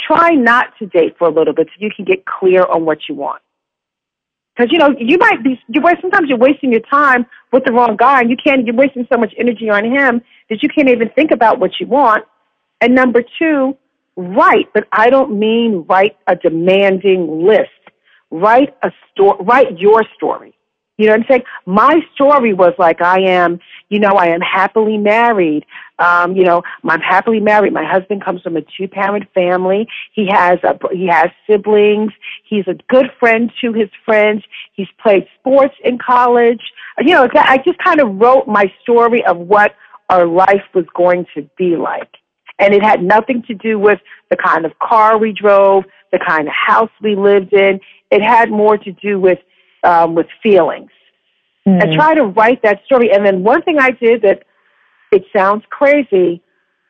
try 0.00 0.30
not 0.30 0.68
to 0.78 0.86
date 0.86 1.16
for 1.18 1.28
a 1.28 1.32
little 1.32 1.52
bit 1.52 1.66
so 1.66 1.84
you 1.84 1.90
can 1.94 2.04
get 2.04 2.24
clear 2.24 2.64
on 2.64 2.84
what 2.84 3.00
you 3.08 3.16
want. 3.16 3.42
Because 4.56 4.72
you 4.72 4.78
know 4.78 4.94
you 4.98 5.18
might 5.18 5.42
be 5.44 5.60
you 5.68 5.82
sometimes 6.00 6.28
you're 6.28 6.38
wasting 6.38 6.72
your 6.72 6.80
time 6.80 7.26
with 7.52 7.64
the 7.64 7.72
wrong 7.72 7.96
guy, 7.96 8.20
and 8.20 8.30
you 8.30 8.36
can't. 8.42 8.66
You're 8.66 8.74
wasting 8.74 9.06
so 9.12 9.18
much 9.18 9.34
energy 9.38 9.68
on 9.68 9.84
him 9.84 10.22
that 10.48 10.62
you 10.62 10.68
can't 10.68 10.88
even 10.88 11.10
think 11.10 11.30
about 11.30 11.58
what 11.58 11.72
you 11.78 11.86
want. 11.86 12.24
And 12.80 12.94
number 12.94 13.22
two, 13.38 13.76
write, 14.16 14.72
but 14.72 14.86
I 14.92 15.10
don't 15.10 15.38
mean 15.38 15.84
write 15.88 16.16
a 16.26 16.36
demanding 16.36 17.46
list. 17.46 17.70
Write 18.30 18.74
a 18.82 18.90
story. 19.12 19.38
Write 19.44 19.78
your 19.78 20.04
story. 20.14 20.54
You 20.96 21.06
know 21.06 21.12
what 21.12 21.20
I'm 21.20 21.26
saying? 21.28 21.42
My 21.66 22.00
story 22.14 22.54
was 22.54 22.72
like 22.78 23.02
I 23.02 23.20
am, 23.20 23.60
you 23.90 24.00
know, 24.00 24.12
I 24.12 24.28
am 24.28 24.40
happily 24.40 24.96
married. 24.96 25.66
Um, 25.98 26.34
you 26.34 26.44
know, 26.44 26.62
I'm 26.84 27.00
happily 27.00 27.40
married. 27.40 27.72
My 27.72 27.84
husband 27.84 28.24
comes 28.24 28.40
from 28.42 28.56
a 28.56 28.62
two-parent 28.62 29.24
family. 29.34 29.88
He 30.12 30.26
has 30.30 30.58
a, 30.62 30.78
he 30.92 31.06
has 31.06 31.28
siblings. 31.48 32.12
He's 32.44 32.66
a 32.66 32.74
good 32.88 33.06
friend 33.18 33.52
to 33.60 33.72
his 33.72 33.90
friends. 34.04 34.42
He's 34.72 34.88
played 35.02 35.26
sports 35.38 35.74
in 35.84 35.98
college. 35.98 36.62
You 36.98 37.12
know, 37.12 37.28
I 37.34 37.58
just 37.58 37.78
kind 37.78 38.00
of 38.00 38.16
wrote 38.16 38.46
my 38.46 38.72
story 38.82 39.24
of 39.26 39.36
what 39.36 39.74
our 40.08 40.26
life 40.26 40.64
was 40.74 40.86
going 40.94 41.26
to 41.34 41.48
be 41.58 41.76
like. 41.76 42.08
And 42.58 42.72
it 42.72 42.82
had 42.82 43.02
nothing 43.02 43.42
to 43.48 43.54
do 43.54 43.78
with 43.78 44.00
the 44.30 44.36
kind 44.36 44.64
of 44.64 44.78
car 44.78 45.18
we 45.18 45.32
drove, 45.32 45.84
the 46.10 46.18
kind 46.18 46.48
of 46.48 46.54
house 46.54 46.90
we 47.02 47.14
lived 47.14 47.52
in. 47.52 47.80
It 48.10 48.22
had 48.22 48.50
more 48.50 48.78
to 48.78 48.92
do 48.92 49.20
with 49.20 49.38
um, 49.84 50.14
with 50.14 50.26
feelings. 50.42 50.90
Mm. 51.66 51.82
I 51.82 51.94
try 51.94 52.14
to 52.14 52.24
write 52.24 52.62
that 52.62 52.84
story. 52.84 53.12
And 53.12 53.24
then 53.24 53.42
one 53.42 53.62
thing 53.62 53.78
I 53.78 53.90
did 53.90 54.22
that 54.22 54.44
it 55.12 55.24
sounds 55.34 55.64
crazy, 55.70 56.42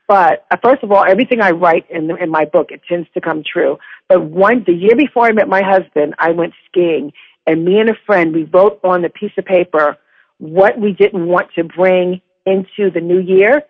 but 0.09 0.46
uh, 0.51 0.57
first 0.62 0.83
of 0.83 0.90
all, 0.90 1.05
everything 1.05 1.40
I 1.40 1.51
write 1.51 1.88
in 1.90 2.11
in 2.18 2.31
my 2.31 2.44
book 2.44 2.68
it 2.70 2.81
tends 2.88 3.09
to 3.14 3.20
come 3.20 3.42
true. 3.44 3.79
But 4.09 4.22
one 4.25 4.64
the 4.66 4.72
year 4.72 4.96
before 4.96 5.27
I 5.27 5.33
met 5.33 5.49
my 5.49 5.62
husband, 5.62 6.14
I 6.18 6.31
went 6.31 6.55
skiing 6.66 7.12
and 7.46 7.64
me 7.64 7.79
and 7.79 7.88
a 7.88 7.94
friend, 8.05 8.35
we 8.35 8.44
wrote 8.44 8.81
on 8.83 9.05
a 9.05 9.09
piece 9.09 9.31
of 9.38 9.44
paper 9.44 9.96
what 10.38 10.79
we 10.79 10.92
didn't 10.92 11.27
want 11.27 11.49
to 11.55 11.64
bring 11.64 12.20
into 12.44 12.90
the 12.90 13.01
new 13.01 13.20
year. 13.20 13.62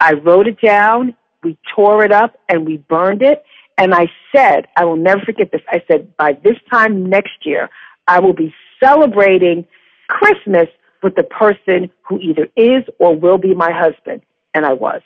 I 0.00 0.14
wrote 0.14 0.48
it 0.48 0.60
down, 0.60 1.14
we 1.42 1.58
tore 1.74 2.04
it 2.04 2.12
up, 2.12 2.38
and 2.48 2.66
we 2.66 2.78
burned 2.78 3.22
it. 3.22 3.44
And 3.76 3.94
I 3.94 4.08
said, 4.34 4.66
I 4.76 4.84
will 4.84 4.96
never 4.96 5.20
forget 5.20 5.52
this. 5.52 5.60
I 5.68 5.82
said, 5.88 6.16
by 6.16 6.32
this 6.32 6.56
time 6.70 7.08
next 7.08 7.44
year, 7.44 7.68
I 8.10 8.18
will 8.18 8.32
be 8.32 8.52
celebrating 8.82 9.64
Christmas 10.08 10.66
with 11.00 11.14
the 11.14 11.22
person 11.22 11.90
who 12.02 12.18
either 12.18 12.48
is 12.56 12.82
or 12.98 13.16
will 13.16 13.38
be 13.38 13.54
my 13.54 13.70
husband. 13.70 14.22
And 14.52 14.66
I 14.66 14.72
was. 14.72 15.00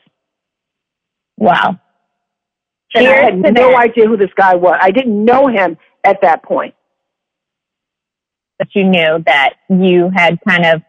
Wow. 1.37 1.79
And 2.95 3.07
I 3.07 3.17
had 3.25 3.37
no 3.37 3.53
that. 3.53 3.91
idea 3.91 4.07
who 4.07 4.17
this 4.17 4.33
guy 4.35 4.55
was. 4.55 4.79
I 4.81 4.91
didn't 4.91 5.23
know 5.23 5.49
him 5.49 5.77
at 6.03 6.23
that 6.23 6.43
point. 6.43 6.75
But 8.59 8.69
you 8.75 8.85
knew 8.85 9.23
that 9.27 9.55
you 9.69 10.11
had 10.15 10.39
kind 10.49 10.65
of 10.65 10.83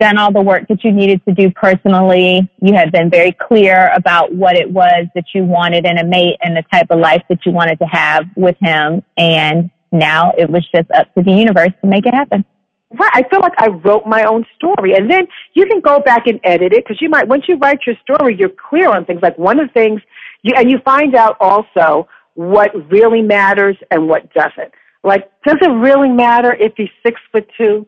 done 0.00 0.16
all 0.16 0.32
the 0.32 0.40
work 0.40 0.66
that 0.68 0.82
you 0.82 0.92
needed 0.92 1.20
to 1.28 1.34
do 1.34 1.50
personally. 1.50 2.50
You 2.62 2.72
had 2.72 2.90
been 2.90 3.10
very 3.10 3.32
clear 3.32 3.90
about 3.94 4.34
what 4.34 4.56
it 4.56 4.70
was 4.70 5.08
that 5.14 5.24
you 5.34 5.44
wanted 5.44 5.84
in 5.84 5.98
a 5.98 6.04
mate 6.04 6.36
and 6.42 6.56
the 6.56 6.64
type 6.72 6.86
of 6.90 7.00
life 7.00 7.22
that 7.28 7.44
you 7.44 7.52
wanted 7.52 7.78
to 7.80 7.86
have 7.86 8.24
with 8.34 8.56
him. 8.60 9.02
And 9.18 9.70
now 9.94 10.32
it 10.36 10.50
was 10.50 10.68
just 10.74 10.90
up 10.90 11.12
to 11.14 11.22
the 11.22 11.32
universe 11.32 11.70
to 11.80 11.86
make 11.86 12.04
it 12.04 12.12
happen. 12.12 12.44
Right. 12.90 13.10
I 13.12 13.22
feel 13.28 13.40
like 13.40 13.54
I 13.58 13.68
wrote 13.68 14.06
my 14.06 14.24
own 14.24 14.44
story. 14.54 14.94
And 14.94 15.10
then 15.10 15.26
you 15.54 15.66
can 15.66 15.80
go 15.80 16.00
back 16.00 16.26
and 16.26 16.38
edit 16.44 16.72
it 16.72 16.84
because 16.84 17.00
you 17.00 17.08
might, 17.08 17.26
once 17.26 17.44
you 17.48 17.56
write 17.56 17.80
your 17.86 17.96
story, 18.02 18.36
you're 18.38 18.50
clear 18.50 18.90
on 18.90 19.04
things. 19.04 19.20
Like 19.22 19.36
one 19.38 19.58
of 19.58 19.68
the 19.68 19.72
things, 19.72 20.00
you, 20.42 20.54
and 20.56 20.70
you 20.70 20.78
find 20.84 21.14
out 21.16 21.36
also 21.40 22.06
what 22.34 22.70
really 22.90 23.22
matters 23.22 23.76
and 23.90 24.08
what 24.08 24.32
doesn't. 24.32 24.72
Like, 25.02 25.30
does 25.44 25.56
it 25.60 25.68
really 25.68 26.08
matter 26.08 26.54
if 26.54 26.72
he's 26.76 26.88
six 27.04 27.20
foot 27.32 27.48
two? 27.58 27.86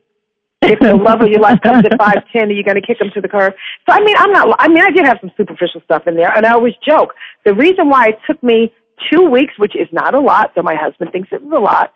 If 0.63 0.81
the 0.81 0.97
love 0.97 1.21
of 1.21 1.29
your 1.29 1.41
life 1.41 1.61
comes 1.63 1.85
at 1.85 1.97
five 1.99 2.25
ten, 2.33 2.49
are 2.49 2.53
you 2.53 2.65
going 2.65 2.81
to 2.81 2.87
kick 2.87 3.01
him 3.01 3.11
to 3.15 3.21
the 3.21 3.29
curb? 3.29 3.55
So 3.89 3.95
I 3.95 4.01
mean, 4.03 4.17
I'm 4.19 4.33
not. 4.33 4.57
I 4.59 4.69
mean, 4.69 4.83
I 4.83 4.91
did 4.91 5.05
have 5.07 5.19
some 5.21 5.31
superficial 5.37 5.81
stuff 5.85 6.07
in 6.07 6.17
there, 6.17 6.33
and 6.35 6.45
I 6.45 6.53
always 6.53 6.75
joke. 6.87 7.15
The 7.45 7.55
reason 7.55 7.89
why 7.89 8.09
it 8.09 8.19
took 8.27 8.43
me 8.43 8.73
two 9.11 9.23
weeks, 9.31 9.55
which 9.59 9.75
is 9.77 9.89
not 9.93 10.15
a 10.15 10.21
lot, 10.21 10.53
though 10.55 10.63
my 10.63 10.75
husband 10.75 11.13
thinks 11.13 11.29
it 11.33 11.43
was 11.43 11.53
a 11.57 11.61
lot, 11.61 11.93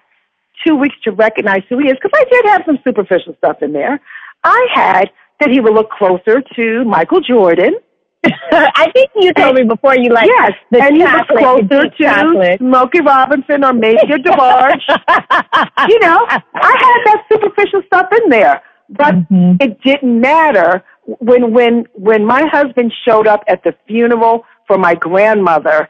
two 0.67 0.77
weeks 0.77 0.97
to 1.05 1.13
recognize 1.13 1.63
who 1.69 1.79
he 1.79 1.87
is, 1.89 1.97
because 2.03 2.13
I 2.15 2.25
did 2.31 2.45
have 2.47 2.63
some 2.67 2.79
superficial 2.85 3.35
stuff 3.39 3.63
in 3.63 3.73
there. 3.73 4.01
I 4.45 4.67
had 4.73 5.11
that 5.41 5.51
he 5.51 5.61
would 5.61 5.73
look 5.75 5.91
closer 5.91 6.43
to 6.57 6.85
Michael 6.85 7.21
Jordan. 7.21 7.75
I 8.53 8.91
think 8.93 9.11
you 9.17 9.33
told 9.33 9.55
me 9.57 9.63
before 9.65 9.97
you 9.97 10.11
like 10.11 10.27
yes, 10.27 10.53
the 10.71 10.83
and 10.83 10.95
he 10.95 11.03
was 11.03 11.25
closer 11.29 11.89
to 11.89 11.91
chocolate. 11.99 12.59
Smokey 12.59 13.01
Robinson 13.01 13.65
or 13.65 13.73
Major 13.73 14.19
DeBarge. 14.19 14.83
you 15.89 15.99
know, 16.01 16.27
I 16.29 16.43
had 16.55 17.01
that 17.07 17.25
superficial 17.33 17.81
stuff 17.87 18.09
in 18.23 18.29
there, 18.29 18.63
but 18.91 19.15
Mhm. 19.31 19.63
it 19.63 19.81
didn't 19.81 20.21
matter 20.21 20.85
when 21.05 21.53
when 21.53 21.87
when 21.95 22.27
my 22.27 22.47
husband 22.47 22.93
showed 23.07 23.27
up 23.27 23.43
at 23.49 23.65
the 23.65 23.75
funeral 23.89 24.45
for 24.67 24.77
my 24.77 24.95
grandmother. 24.95 25.89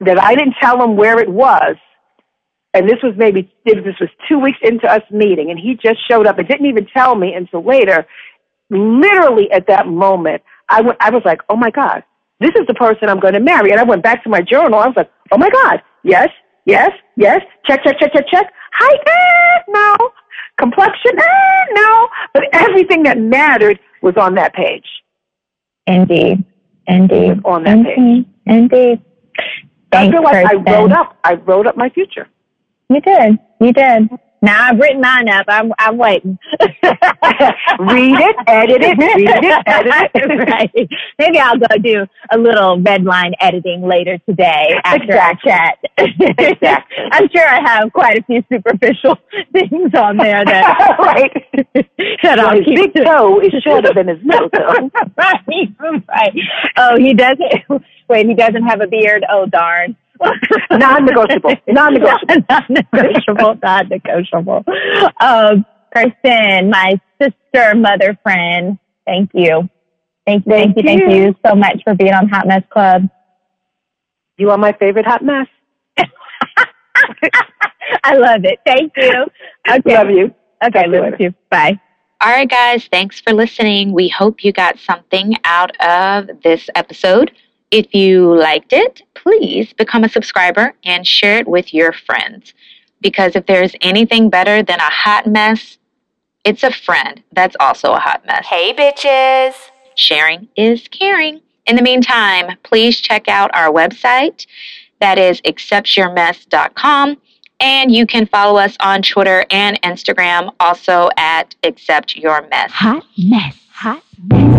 That 0.00 0.22
I 0.22 0.34
didn't 0.34 0.56
tell 0.60 0.82
him 0.82 0.96
where 0.96 1.18
it 1.18 1.28
was, 1.28 1.76
and 2.74 2.88
this 2.88 2.98
was 3.02 3.14
maybe 3.16 3.50
this 3.64 3.76
was 3.98 4.10
two 4.28 4.38
weeks 4.38 4.58
into 4.62 4.86
us 4.86 5.02
meeting, 5.10 5.50
and 5.50 5.58
he 5.58 5.74
just 5.74 6.06
showed 6.08 6.26
up 6.26 6.38
and 6.38 6.46
didn't 6.46 6.66
even 6.66 6.86
tell 6.86 7.14
me 7.14 7.32
until 7.34 7.64
later. 7.64 8.06
Literally 8.68 9.50
at 9.52 9.66
that 9.68 9.86
moment, 9.86 10.42
I 10.68 10.82
went. 10.82 10.98
I 11.00 11.10
was 11.10 11.22
like, 11.24 11.40
"Oh 11.48 11.56
my 11.56 11.70
God, 11.70 12.04
this 12.40 12.50
is 12.56 12.66
the 12.66 12.74
person 12.74 13.08
I'm 13.08 13.20
going 13.20 13.34
to 13.34 13.40
marry." 13.40 13.70
And 13.70 13.80
I 13.80 13.84
went 13.84 14.02
back 14.02 14.22
to 14.24 14.28
my 14.28 14.42
journal. 14.42 14.78
I 14.78 14.86
was 14.86 14.96
like, 14.96 15.10
"Oh 15.32 15.38
my 15.38 15.48
God, 15.48 15.82
yes, 16.02 16.28
yes, 16.66 16.90
yes." 17.16 17.40
Check, 17.66 17.82
check, 17.84 17.98
check, 17.98 18.12
check, 18.12 18.26
check. 18.28 18.52
Height, 18.72 19.00
eh, 19.06 19.62
no. 19.68 19.96
Complexion, 20.58 21.18
eh, 21.18 21.64
no. 21.72 22.08
But 22.34 22.44
everything 22.52 23.04
that 23.04 23.18
mattered 23.18 23.80
was 24.02 24.16
on 24.18 24.34
that 24.34 24.52
page. 24.54 24.86
Indeed. 25.86 26.44
Indeed. 26.86 27.40
On 27.44 27.64
that 27.64 27.84
page. 27.84 28.26
Indeed. 28.46 29.02
Indeed. 30.04 30.14
I 30.14 30.14
Thanks, 30.14 30.14
feel 30.14 30.22
like 30.22 30.46
I 30.46 30.80
wrote 30.80 30.92
up. 30.92 31.18
I 31.24 31.34
wrote 31.34 31.66
up 31.66 31.76
my 31.76 31.88
future. 31.90 32.28
You 32.88 33.00
did. 33.00 33.38
You 33.60 33.72
did. 33.72 34.08
Now 34.42 34.68
I've 34.68 34.78
written 34.78 35.00
mine 35.00 35.28
up. 35.28 35.46
I'm 35.48 35.72
I'm 35.78 35.96
waiting. 35.96 36.38
Read 36.60 38.20
it, 38.20 38.36
edit 38.46 38.82
it, 38.82 38.98
read 38.98 39.44
it, 39.44 39.62
edit 39.66 40.10
it. 40.14 40.48
right. 40.48 40.88
Maybe 41.18 41.38
I'll 41.38 41.58
go 41.58 41.66
do 41.82 42.06
a 42.30 42.38
little 42.38 42.80
red 42.80 43.04
line 43.04 43.34
editing 43.40 43.82
later 43.82 44.18
today 44.28 44.78
after 44.84 45.04
Exactly. 45.04 45.50
our 45.52 45.58
chat. 45.68 45.78
Exactly. 45.98 47.04
I'm 47.12 47.28
sure 47.34 47.48
I 47.48 47.60
have 47.68 47.92
quite 47.92 48.18
a 48.18 48.22
few 48.24 48.42
superficial 48.52 49.18
things 49.52 49.92
on 49.94 50.16
there 50.16 50.44
that, 50.44 50.96
right. 50.98 51.32
that 51.74 51.86
Well, 52.38 52.46
I'll 52.48 52.56
his 52.56 52.64
keep 52.64 52.76
big 52.76 52.94
to- 52.94 53.04
toe 53.04 53.40
is 53.40 53.52
shorter 53.62 53.92
than 53.94 54.08
his 54.08 54.18
middle 54.22 54.50
toe. 54.50 54.90
right, 55.16 55.74
right. 56.08 56.32
Oh, 56.76 56.96
he 56.98 57.14
doesn't. 57.14 57.82
Wait, 58.08 58.26
he 58.26 58.34
doesn't 58.34 58.62
have 58.64 58.80
a 58.80 58.86
beard. 58.86 59.24
Oh, 59.30 59.46
darn. 59.46 59.96
Non-negotiable. 60.70 61.54
Non-negotiable. 61.68 62.44
non-negotiable. 62.50 63.58
Non-negotiable. 63.62 64.64
Um, 65.20 65.66
Kirsten, 65.94 66.70
my 66.70 67.00
sister, 67.20 67.74
mother, 67.74 68.18
friend. 68.22 68.78
Thank 69.06 69.30
you. 69.34 69.68
Thank 70.26 70.46
you. 70.46 70.52
Thank, 70.52 70.74
Thank 70.74 70.76
you. 70.76 70.82
Thank 70.82 71.00
you. 71.12 71.26
you 71.26 71.36
so 71.46 71.54
much 71.54 71.82
for 71.84 71.94
being 71.94 72.12
on 72.12 72.28
Hot 72.28 72.46
Mess 72.46 72.62
Club. 72.70 73.08
You 74.38 74.50
are 74.50 74.58
my 74.58 74.72
favorite 74.72 75.06
hot 75.06 75.24
mess. 75.24 75.46
I 78.04 78.16
love 78.16 78.44
it. 78.44 78.58
Thank 78.66 78.92
you. 78.96 79.26
Okay. 79.70 79.94
Love 79.96 80.10
you. 80.10 80.34
Okay. 80.64 80.82
Talk 80.82 80.84
to 80.84 80.90
you 80.90 81.02
Love 81.02 81.20
you. 81.20 81.34
Bye. 81.50 81.80
All 82.20 82.30
right, 82.30 82.48
guys, 82.48 82.88
thanks 82.90 83.20
for 83.20 83.32
listening. 83.34 83.92
We 83.92 84.08
hope 84.08 84.42
you 84.42 84.52
got 84.52 84.78
something 84.78 85.34
out 85.44 85.76
of 85.80 86.42
this 86.42 86.68
episode. 86.74 87.30
If 87.70 87.94
you 87.94 88.36
liked 88.36 88.72
it, 88.72 89.02
please 89.14 89.72
become 89.72 90.04
a 90.04 90.08
subscriber 90.08 90.74
and 90.84 91.06
share 91.06 91.38
it 91.38 91.48
with 91.48 91.74
your 91.74 91.92
friends. 91.92 92.54
Because 93.00 93.36
if 93.36 93.46
there's 93.46 93.74
anything 93.80 94.30
better 94.30 94.62
than 94.62 94.78
a 94.78 94.90
hot 94.90 95.26
mess, 95.26 95.78
it's 96.44 96.62
a 96.62 96.70
friend 96.70 97.22
that's 97.32 97.56
also 97.58 97.92
a 97.92 97.98
hot 97.98 98.24
mess. 98.24 98.46
Hey, 98.46 98.72
bitches. 98.72 99.54
Sharing 99.96 100.48
is 100.56 100.86
caring. 100.88 101.40
In 101.66 101.74
the 101.74 101.82
meantime, 101.82 102.56
please 102.62 103.00
check 103.00 103.28
out 103.28 103.50
our 103.52 103.72
website. 103.72 104.46
That 105.00 105.18
is 105.18 105.40
acceptyourmess.com. 105.42 107.16
And 107.58 107.92
you 107.92 108.06
can 108.06 108.26
follow 108.26 108.58
us 108.60 108.76
on 108.80 109.02
Twitter 109.02 109.44
and 109.50 109.80
Instagram, 109.82 110.52
also 110.60 111.08
at 111.16 111.54
acceptyourmess. 111.62 112.70
Hot 112.70 113.04
mess. 113.18 113.58
Hot 113.72 114.02
mess. 114.30 114.55